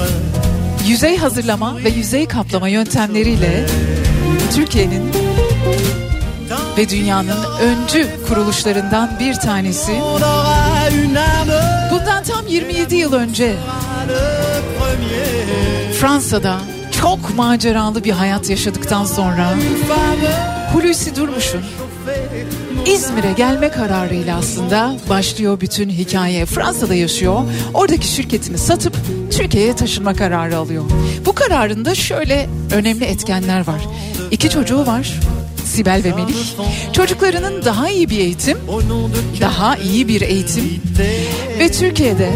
[0.88, 3.66] yüzey hazırlama ve yüzey kaplama yöntemleriyle
[4.56, 5.12] Türkiye'nin
[6.78, 9.92] ve dünyanın öncü kuruluşlarından bir tanesi.
[12.02, 13.56] Bundan tam 27 yıl önce
[16.00, 16.60] Fransa'da
[17.02, 19.54] çok maceralı bir hayat yaşadıktan sonra
[20.74, 21.62] Hulusi Durmuş'un
[22.86, 26.46] İzmir'e gelme kararıyla aslında başlıyor bütün hikaye.
[26.46, 27.42] Fransa'da yaşıyor.
[27.74, 28.98] Oradaki şirketini satıp
[29.32, 30.84] Türkiye'ye taşınma kararı alıyor.
[31.26, 33.82] Bu kararında şöyle önemli etkenler var.
[34.32, 35.20] İki çocuğu var.
[35.72, 36.36] Sibel ve Melih.
[36.94, 38.58] Çocuklarının daha iyi bir eğitim,
[39.42, 40.82] daha iyi bir eğitim
[41.60, 42.30] ve Türkiye'de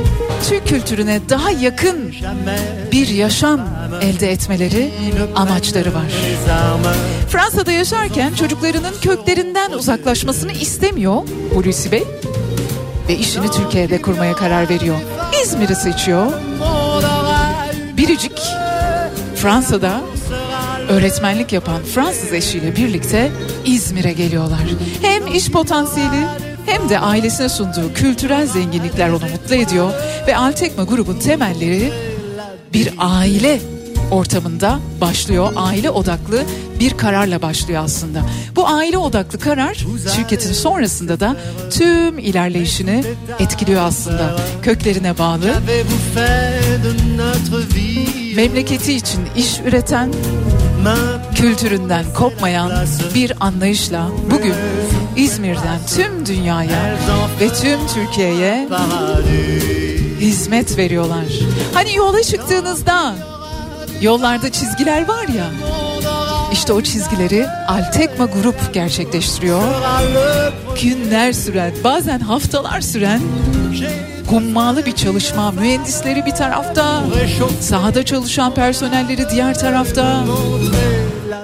[0.50, 2.14] Türk kültürüne daha yakın
[2.92, 3.62] bir yaşam
[4.02, 4.92] elde etmeleri
[5.36, 6.06] amaçları var.
[7.30, 11.22] Fransa'da yaşarken çocuklarının köklerinden uzaklaşmasını istemiyor
[11.54, 12.04] Hulusi Bey
[13.10, 14.98] ve işini Türkiye'de kurmaya karar veriyor.
[15.44, 16.32] İzmir'i seçiyor.
[17.98, 18.40] Biricik
[19.36, 20.02] Fransa'da
[20.90, 23.32] öğretmenlik yapan Fransız eşiyle birlikte
[23.66, 24.60] İzmir'e geliyorlar.
[25.02, 26.26] Hem iş potansiyeli
[26.66, 29.92] hem de ailesine sunduğu kültürel zenginlikler onu mutlu ediyor
[30.28, 31.92] ve Altekma grubun temelleri
[32.74, 33.60] bir aile
[34.12, 35.54] ortamında başlıyor.
[35.56, 36.44] Aile odaklı
[36.80, 38.22] bir kararla başlıyor aslında.
[38.56, 41.36] Bu aile odaklı karar şirketin sonrasında da
[41.72, 43.04] tüm ilerleyişini
[43.40, 44.36] etkiliyor aslında.
[44.62, 45.54] Köklerine bağlı.
[48.36, 50.14] Memleketi için iş üreten,
[51.36, 52.72] kültüründen kopmayan
[53.16, 54.54] bir anlayışla bugün
[55.16, 56.98] İzmir'den tüm dünyaya
[57.40, 58.68] ve tüm Türkiye'ye
[60.20, 61.26] hizmet veriyorlar.
[61.74, 63.16] Hani yola çıktığınızda
[64.02, 65.46] Yollarda çizgiler var ya.
[66.66, 69.62] İşte o çizgileri Altekma Grup gerçekleştiriyor.
[70.82, 73.22] Günler süren, bazen haftalar süren
[74.30, 75.52] hummalı bir çalışma.
[75.52, 77.04] Mühendisleri bir tarafta,
[77.60, 80.24] sahada çalışan personelleri diğer tarafta.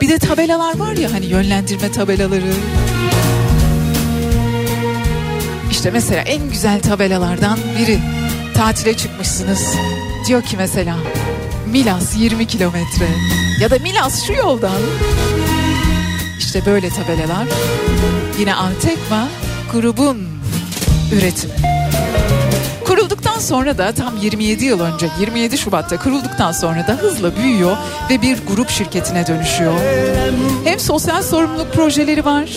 [0.02, 2.54] Bir de tabelalar var ya hani yönlendirme tabelaları.
[5.72, 8.00] İşte mesela en güzel tabelalardan biri.
[8.54, 9.76] Tatile çıkmışsınız.
[10.28, 10.96] Diyor ki mesela
[11.72, 13.08] Milas 20 kilometre
[13.62, 14.82] ya da Milas şu yoldan.
[16.40, 17.48] İşte böyle tabelalar.
[18.40, 19.28] Yine Antekma
[19.72, 20.28] grubun
[21.14, 21.54] üretimi.
[22.86, 27.78] Kurulduktan sonra da tam 27 yıl önce 27 Şubat'ta kurulduktan sonra da hızla büyüyor
[28.10, 29.74] ve bir grup şirketine dönüşüyor.
[30.64, 32.50] Hem sosyal sorumluluk projeleri var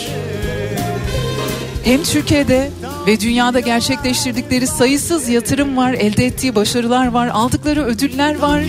[1.85, 2.71] hem Türkiye'de
[3.07, 8.63] ve dünyada gerçekleştirdikleri sayısız yatırım var, elde ettiği başarılar var, aldıkları ödüller var.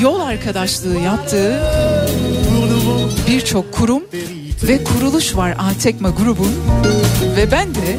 [0.00, 1.60] Yol arkadaşlığı yaptığı
[3.28, 4.02] birçok kurum
[4.62, 6.52] ve kuruluş var Altekma grubun
[7.36, 7.96] ve ben de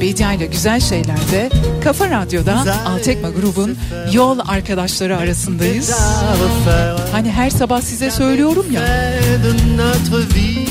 [0.00, 1.50] Bedia ile Güzel Şeyler'de
[1.84, 3.78] Kafa Radyo'da Altekma grubun
[4.12, 5.90] yol arkadaşları arasındayız.
[7.12, 8.80] Hani her sabah size söylüyorum ya.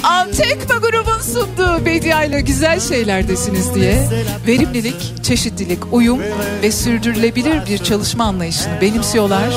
[0.03, 4.07] Altekma grubun sunduğu Bedia ile Güzel Şeyler'desiniz diye
[4.47, 6.19] verimlilik, çeşitlilik, uyum
[6.61, 9.49] ve sürdürülebilir bir çalışma anlayışını benimsiyorlar.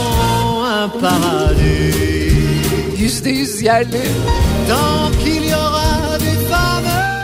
[2.99, 4.01] Yüzde yüz yerli.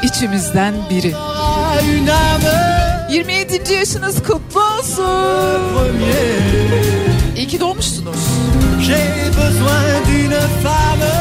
[0.03, 1.15] İçimizden biri.
[3.11, 3.73] 27.
[3.73, 5.97] yaşınız kutlu olsun.
[7.37, 8.25] İyi ki doğmuşsunuz.
[8.87, 11.13] J'ai besoin d'une femme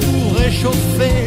[0.00, 1.19] pour réchauffer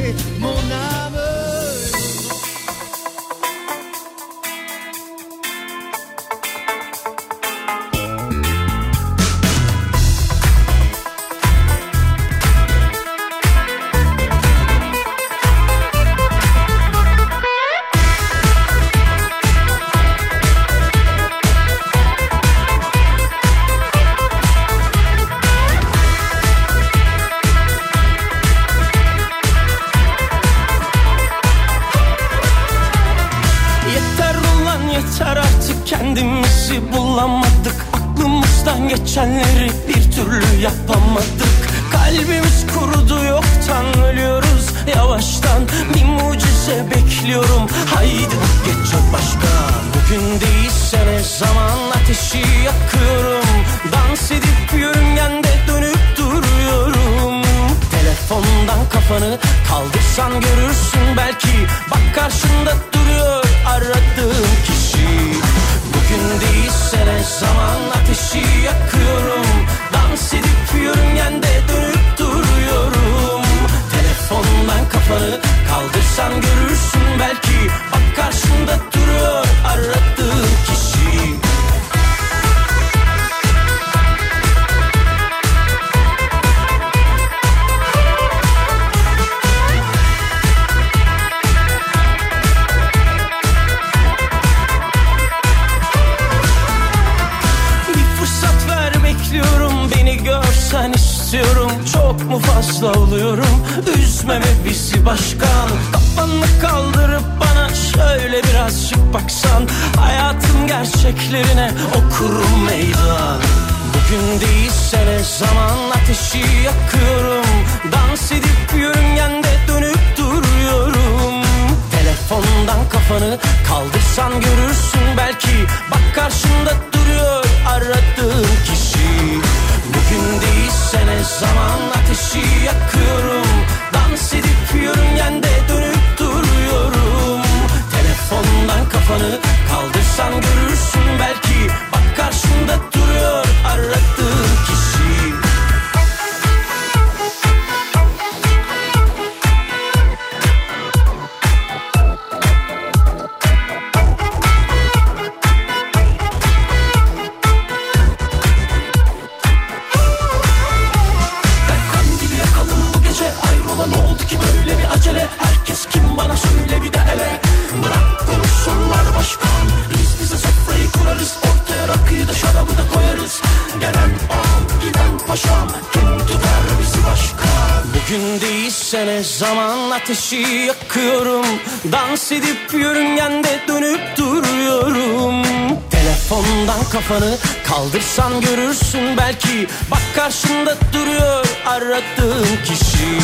[179.24, 180.36] zaman ateşi
[180.68, 181.46] yakıyorum.
[181.92, 185.44] Dans edip yörüngende dönüp duruyorum.
[185.92, 189.68] Telefondan kafanı kaldırsan görürsün belki.
[189.92, 193.20] Bak karşında duruyor aradığım kişi.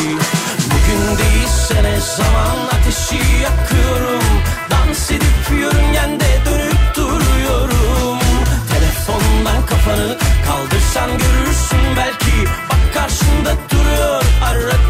[0.66, 4.24] Bugün değilse ne zaman ateşi yakıyorum.
[4.70, 8.18] Dans edip yörüngende dönüp duruyorum.
[8.72, 12.50] Telefondan kafanı kaldırsan görürsün belki.
[12.70, 14.89] Bak karşında duruyor aradığım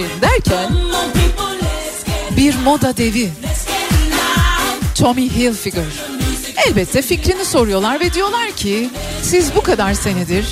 [0.00, 0.72] karışmayın derken
[2.36, 3.30] bir moda devi
[4.94, 5.84] Tommy Hilfiger
[6.68, 8.90] elbette fikrini soruyorlar ve diyorlar ki
[9.22, 10.46] siz bu kadar senedir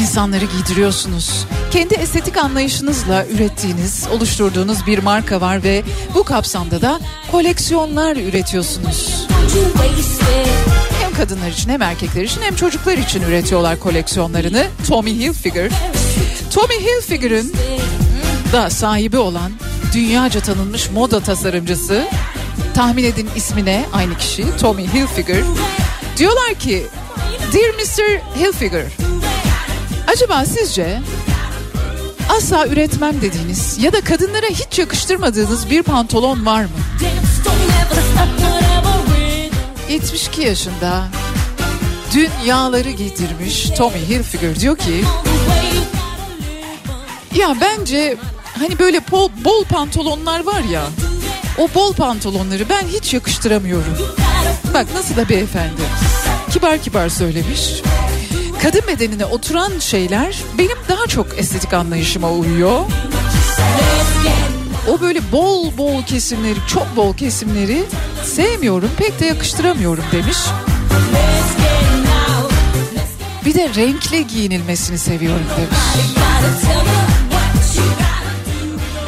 [0.00, 1.46] insanları giydiriyorsunuz.
[1.70, 5.82] Kendi estetik anlayışınızla ürettiğiniz, oluşturduğunuz bir marka var ve
[6.14, 7.00] bu kapsamda da
[7.30, 9.26] koleksiyonlar üretiyorsunuz.
[11.02, 14.66] Hem kadınlar için hem erkekler için hem çocuklar için üretiyorlar koleksiyonlarını.
[14.88, 15.70] Tommy Hilfiger.
[16.54, 17.52] Tommy Hilfiger'ın
[18.52, 19.52] da sahibi olan
[19.94, 22.08] dünyaca tanınmış moda tasarımcısı
[22.74, 25.42] tahmin edin ismine aynı kişi Tommy Hilfiger.
[26.16, 26.86] Diyorlar ki
[27.52, 28.20] Dear Mr.
[28.40, 28.86] Hilfiger
[30.06, 31.00] acaba sizce
[32.28, 36.70] asla üretmem dediğiniz ya da kadınlara hiç yakıştırmadığınız bir pantolon var mı?
[39.90, 41.08] 72 yaşında
[42.14, 45.04] dün yağları giydirmiş Tommy Hilfiger diyor ki
[47.34, 48.16] ya bence
[48.60, 50.82] hani böyle bol, bol pantolonlar var ya
[51.58, 53.98] o bol pantolonları ben hiç yakıştıramıyorum.
[54.74, 55.82] Bak nasıl da beyefendi.
[56.50, 57.82] Kibar kibar söylemiş.
[58.62, 62.80] Kadın bedenine oturan şeyler benim daha çok estetik anlayışıma uyuyor.
[64.88, 67.84] O böyle bol bol kesimleri, çok bol kesimleri
[68.24, 70.38] sevmiyorum, pek de yakıştıramıyorum demiş.
[73.44, 75.78] Bir de renkli giyinilmesini seviyorum demiş.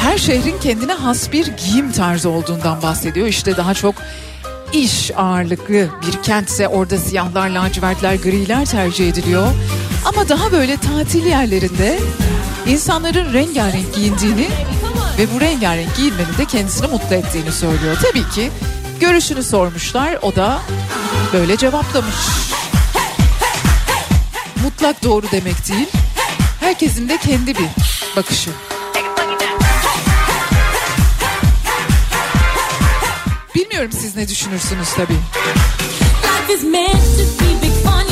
[0.03, 3.27] Her şehrin kendine has bir giyim tarzı olduğundan bahsediyor.
[3.27, 3.95] İşte daha çok
[4.73, 9.47] iş ağırlıklı bir kentse orada siyahlar, lacivertler, griler tercih ediliyor.
[10.05, 11.99] Ama daha böyle tatil yerlerinde
[12.67, 14.49] insanların rengarenk giyindiğini
[15.19, 17.97] ve bu rengarenk giyinmenin de kendisini mutlu ettiğini söylüyor.
[18.03, 18.51] Tabii ki
[19.01, 20.59] görüşünü sormuşlar o da
[21.33, 22.15] böyle cevaplamış.
[24.63, 25.89] Mutlak doğru demek değil.
[26.61, 27.69] Herkesin de kendi bir
[28.17, 28.51] bakışı.
[33.83, 35.13] Bilmiyorum siz ne düşünürsünüz tabii.
[35.13, 38.03] Life is meant to be big fun.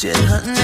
[0.00, 0.59] 觉得很。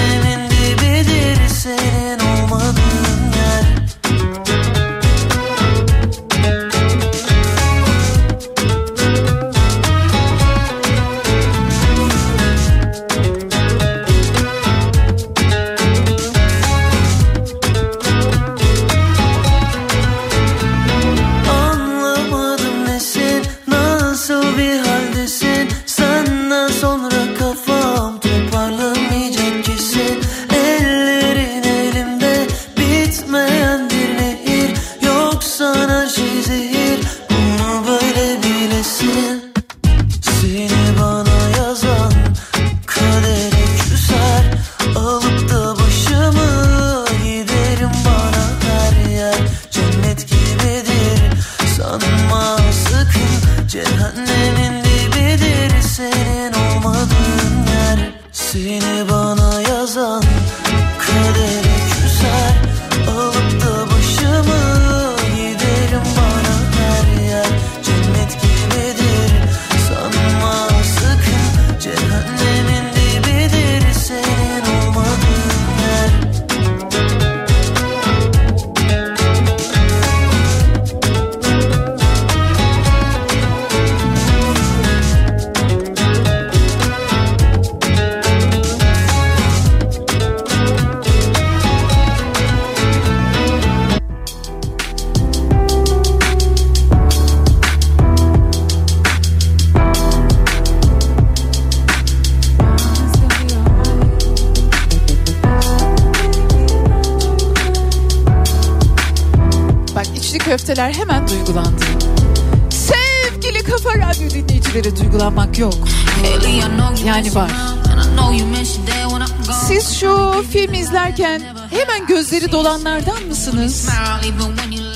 [122.77, 123.89] Gözleri dolanlardan mısınız?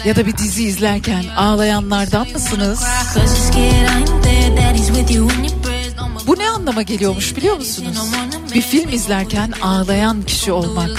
[0.06, 2.84] Ya da bir dizi izlerken ağlayanlardan mısınız?
[6.28, 7.98] Bu ne anlama geliyormuş biliyor musunuz?
[8.54, 10.90] Bir film izlerken ağlayan kişi olmak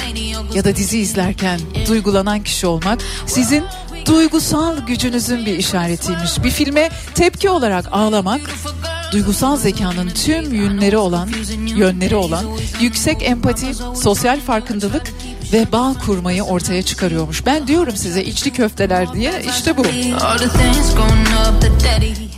[0.54, 3.64] ya da dizi izlerken duygulanan kişi olmak sizin
[4.06, 6.44] duygusal gücünüzün bir işaretiymiş.
[6.44, 8.40] Bir filme tepki olarak ağlamak
[9.12, 11.28] duygusal zekanın tüm yönleri olan,
[11.66, 12.44] yönleri olan
[12.80, 15.12] yüksek empati, sosyal farkındalık
[15.52, 17.46] ve bağ kurmayı ortaya çıkarıyormuş.
[17.46, 19.82] Ben diyorum size içli köfteler diye işte bu.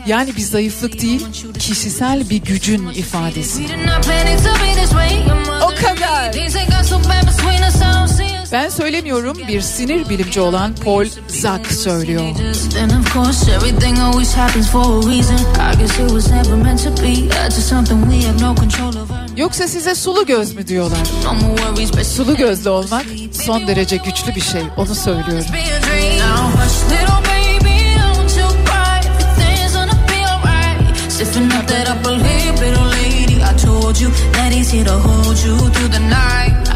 [0.07, 1.27] Yani bir zayıflık değil,
[1.59, 3.67] kişisel bir gücün ifadesi.
[5.63, 6.33] O kadar.
[8.53, 12.23] Ben söylemiyorum bir sinir bilimci olan Paul Zak söylüyor.
[19.37, 20.99] Yoksa size sulu göz mü diyorlar?
[22.05, 24.63] Sulu gözlü olmak son derece güçlü bir şey.
[24.77, 25.47] Onu söylüyorum.
[31.09, 33.37] Stiffen up that upper lip, little lady.
[33.37, 36.74] I told you that here to hold you through the night.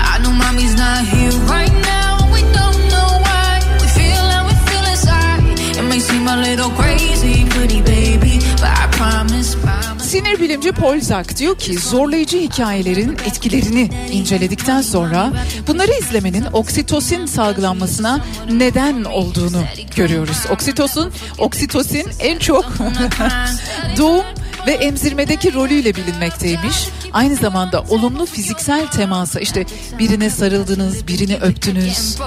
[10.02, 15.32] Sinir bilimci Paul Zak diyor ki zorlayıcı hikayelerin etkilerini inceledikten sonra
[15.66, 18.20] bunları izlemenin oksitosin salgılanmasına
[18.50, 19.62] neden olduğunu
[19.96, 20.38] görüyoruz.
[20.50, 22.64] Oksitosin, oksitosin en çok
[23.98, 24.24] doğum
[24.66, 26.88] ve emzirmedeki rolüyle bilinmekteymiş.
[27.12, 29.64] Aynı zamanda olumlu fiziksel temasa işte
[29.98, 32.18] birine sarıldınız, birini öptünüz,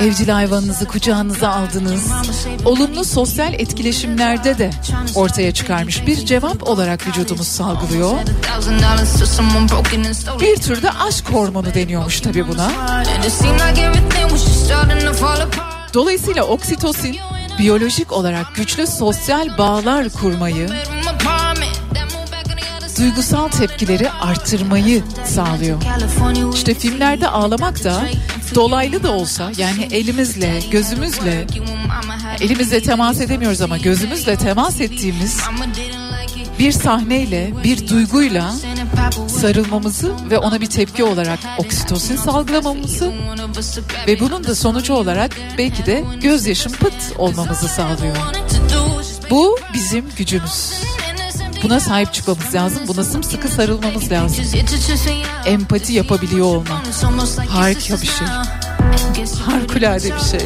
[0.00, 2.04] evcil hayvanınızı kucağınıza aldınız.
[2.64, 4.70] Olumlu sosyal etkileşimlerde de
[5.14, 8.12] ortaya çıkarmış bir cevap olarak vücudumuz salgılıyor.
[10.40, 12.72] Bir türde aşk hormonu deniyormuş tabii buna.
[15.94, 17.16] Dolayısıyla oksitosin
[17.58, 20.68] biyolojik olarak güçlü sosyal bağlar kurmayı,
[22.98, 25.82] duygusal tepkileri arttırmayı sağlıyor.
[26.54, 28.02] İşte filmlerde ağlamak da
[28.54, 31.46] dolaylı da olsa yani elimizle, gözümüzle,
[32.40, 35.40] elimizle temas edemiyoruz ama gözümüzle temas ettiğimiz
[36.58, 38.54] bir sahneyle, bir duyguyla
[39.40, 43.12] sarılmamızı ve ona bir tepki olarak oksitosin salgılamamızı
[44.06, 48.16] ve bunun da sonucu olarak belki de gözyaşım pıt olmamızı sağlıyor.
[49.30, 50.72] Bu bizim gücümüz.
[51.62, 52.82] Buna sahip çıkmamız lazım.
[52.88, 54.44] Buna sımsıkı sarılmamız lazım.
[55.46, 56.86] Empati yapabiliyor olmak.
[57.48, 58.26] Harika bir şey.
[59.46, 60.40] Harikulade bir şey.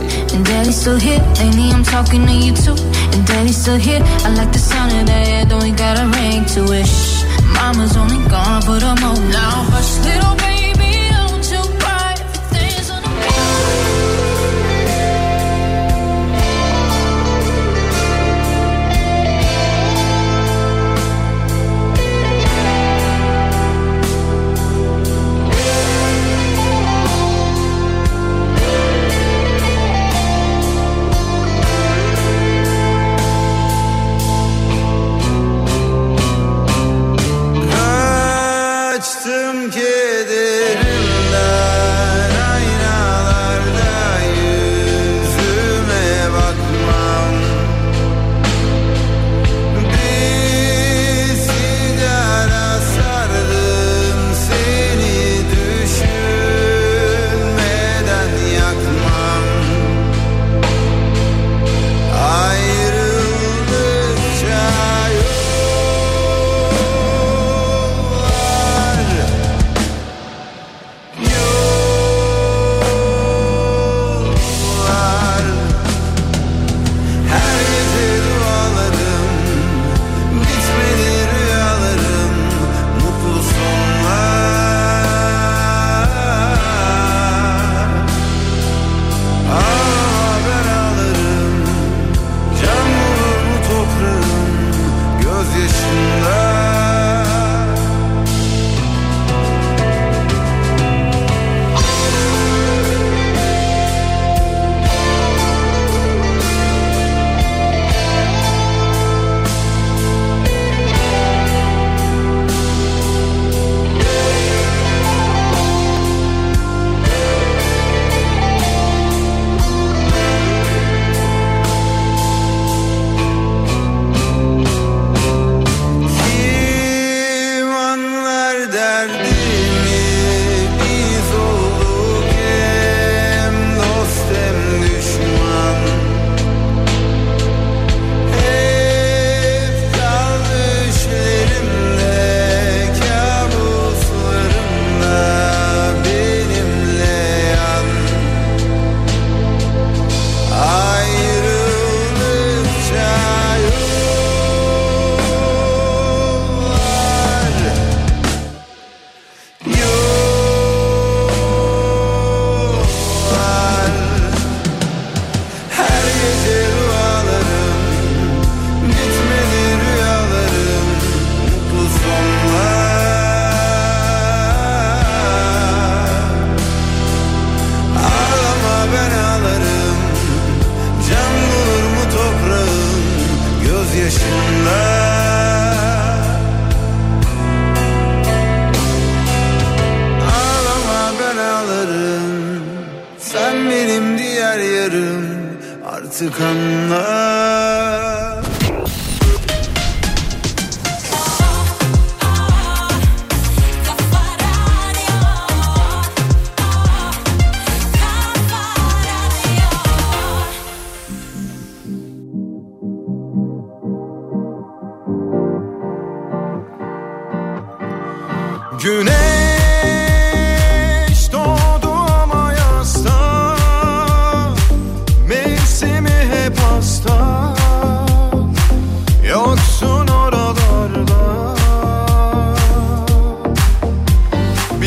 [7.54, 9.34] Mama's only gone for the moment.
[9.34, 10.59] Now hush, little baby,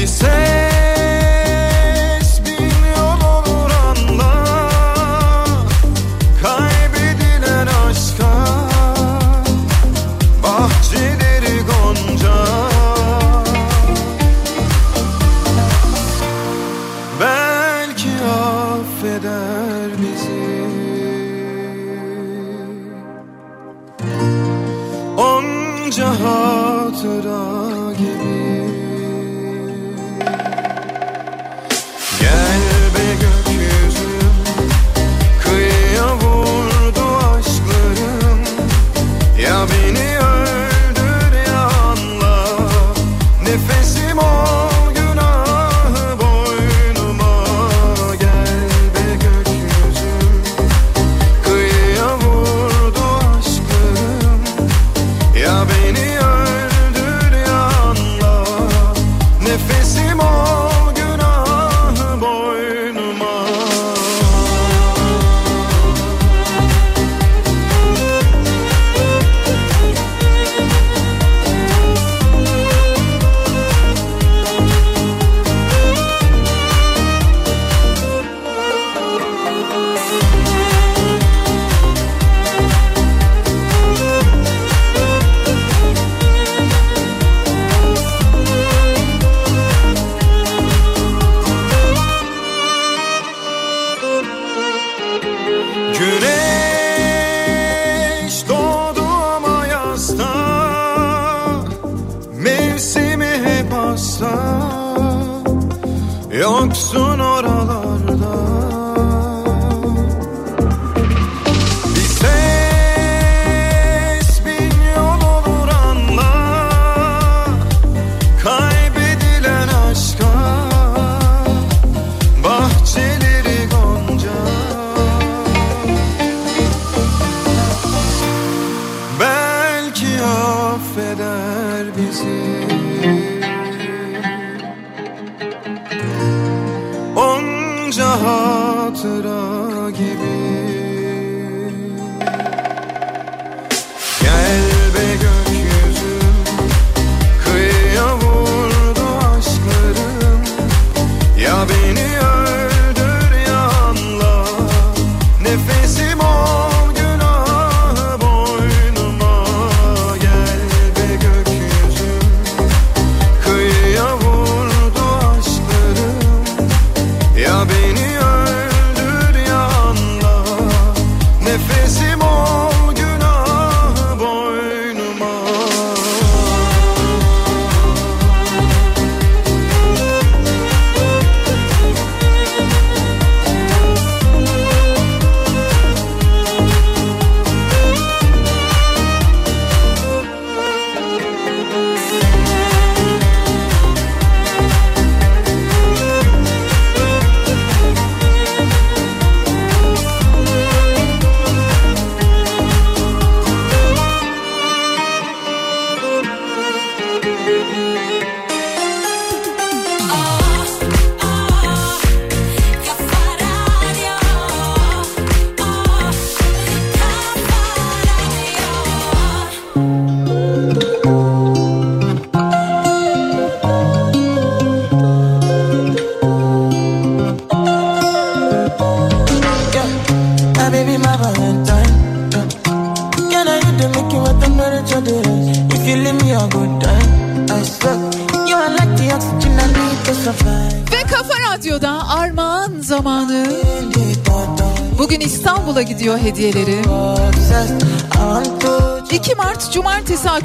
[0.04, 0.53] Bir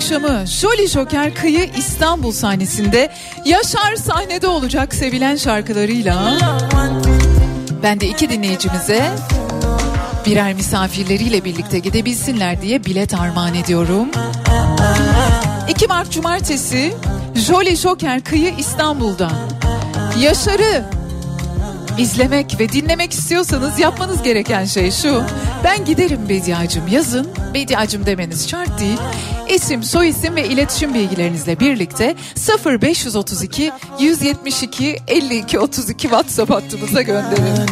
[0.09, 3.13] akşamı Jolly Joker Kıyı İstanbul sahnesinde
[3.45, 6.39] Yaşar sahnede olacak sevilen şarkılarıyla.
[7.83, 9.11] Ben de iki dinleyicimize
[10.27, 14.09] birer misafirleriyle birlikte gidebilsinler diye bilet armağan ediyorum.
[15.69, 16.95] 2 Mart Cumartesi
[17.35, 19.31] Jolly Joker Kıyı İstanbul'da.
[20.21, 20.85] Yaşar'ı
[21.99, 25.23] izlemek ve dinlemek istiyorsanız yapmanız gereken şey şu.
[25.65, 27.29] Ben giderim Bediacım yazın.
[27.55, 28.99] Bediacım demeniz şart değil.
[29.59, 32.15] İsim, soyisim ve iletişim bilgilerinizle birlikte
[32.67, 37.67] 0532 172 52 32 WhatsApp hattımıza gönderin.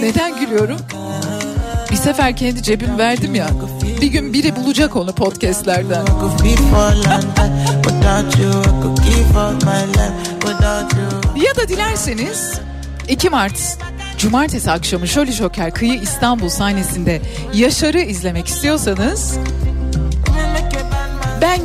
[0.02, 0.76] Neden gülüyorum?
[1.90, 3.48] Bir sefer kendi cebim verdim ya.
[4.00, 6.04] Bir gün biri bulacak onu podcastlerden.
[11.36, 12.60] Ya da dilerseniz
[13.08, 13.78] 2 Mart
[14.18, 17.22] Cumartesi akşamı Jolly Joker Kıyı İstanbul sahnesinde
[17.54, 19.71] Yaşar'ı izlemek istiyorsanız ben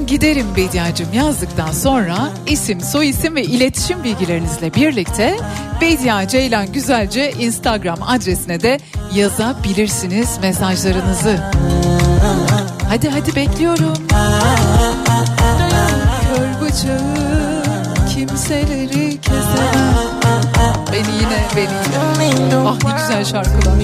[0.08, 2.18] giderim Bediacım yazdıktan sonra
[2.48, 5.38] isim, soyisim ve iletişim bilgilerinizle birlikte
[5.82, 8.80] Bedia Ceylan Güzelce Instagram adresine de
[9.16, 11.40] yazabilirsiniz mesajlarınızı.
[12.90, 13.98] Hadi hadi bekliyorum.
[16.28, 17.64] Kör bıçağı
[18.16, 19.98] kimseleri kesemem.
[20.92, 21.74] Beni yine beni
[22.26, 22.56] yine.
[22.56, 23.78] Ah ne güzel şarkılar.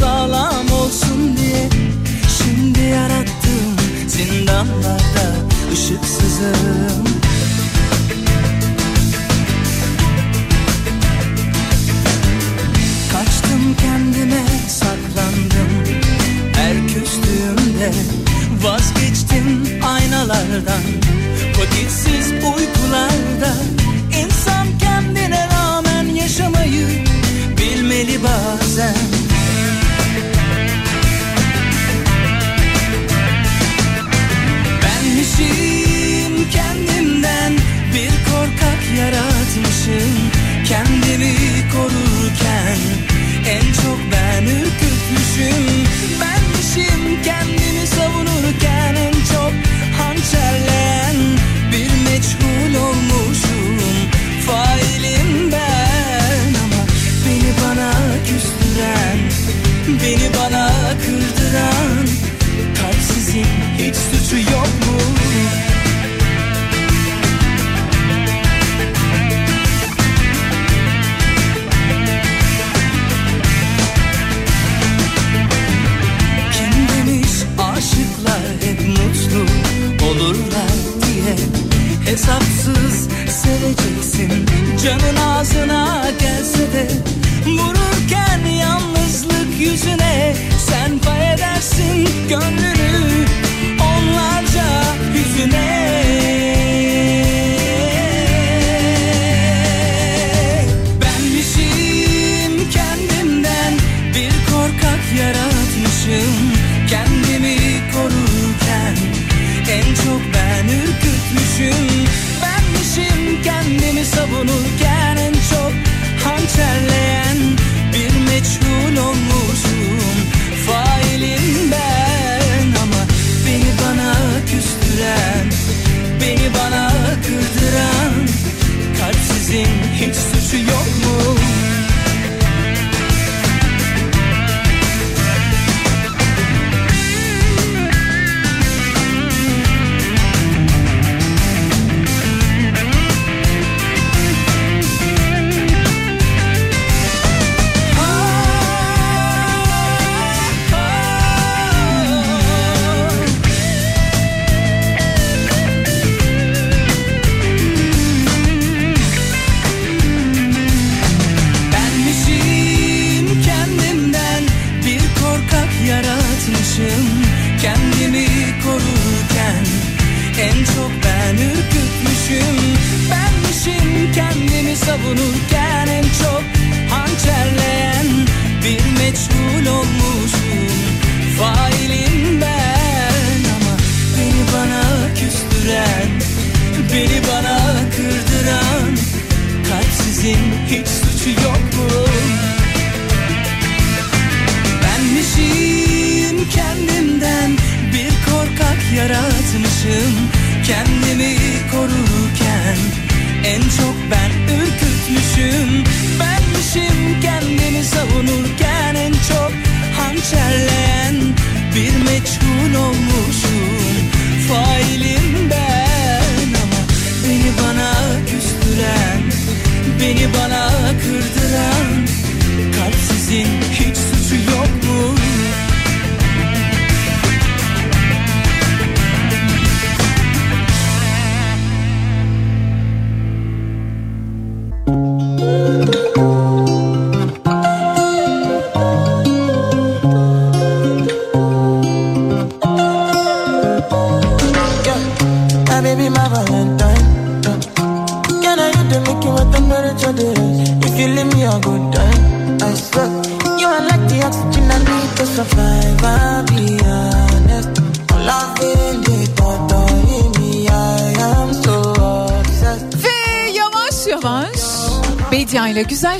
[0.00, 0.57] Daha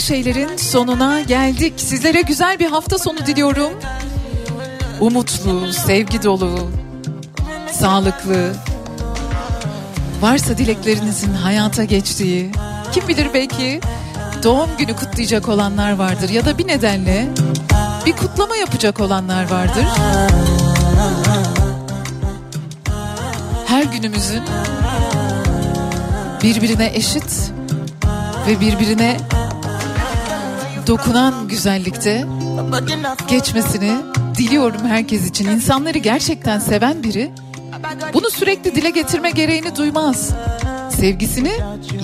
[0.09, 1.73] şeylerin sonuna geldik.
[1.77, 3.73] Sizlere güzel bir hafta sonu diliyorum.
[5.01, 6.71] Umutlu, sevgi dolu,
[7.73, 8.53] sağlıklı,
[10.21, 12.51] varsa dileklerinizin hayata geçtiği,
[12.93, 13.81] kim bilir belki
[14.43, 17.29] doğum günü kutlayacak olanlar vardır ya da bir nedenle
[18.07, 19.85] bir kutlama yapacak olanlar vardır.
[23.67, 24.43] Her günümüzün
[26.43, 27.53] birbirine eşit
[28.47, 29.17] ve birbirine
[30.89, 32.25] dokunan güzellikte
[33.29, 33.97] geçmesini
[34.39, 35.49] diliyorum herkes için.
[35.49, 37.31] İnsanları gerçekten seven biri
[38.15, 40.31] bunu sürekli dile getirme gereğini duymaz.
[40.97, 41.53] Sevgisini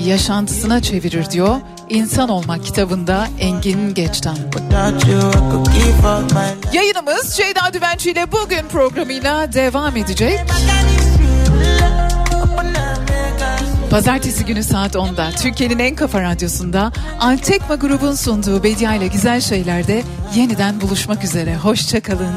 [0.06, 1.56] yaşantısına çevirir diyor.
[1.88, 3.94] İnsan Olmak kitabında Engin
[6.34, 10.40] my Yayınımız Ceyda Düvenci ile bugün programıyla devam edecek.
[13.94, 20.02] Pazartesi günü saat 10'da Türkiye'nin en kafa radyosunda Altekma grubun sunduğu Bedia ile Güzel Şeyler'de
[20.34, 21.56] yeniden buluşmak üzere.
[21.56, 22.34] Hoşçakalın.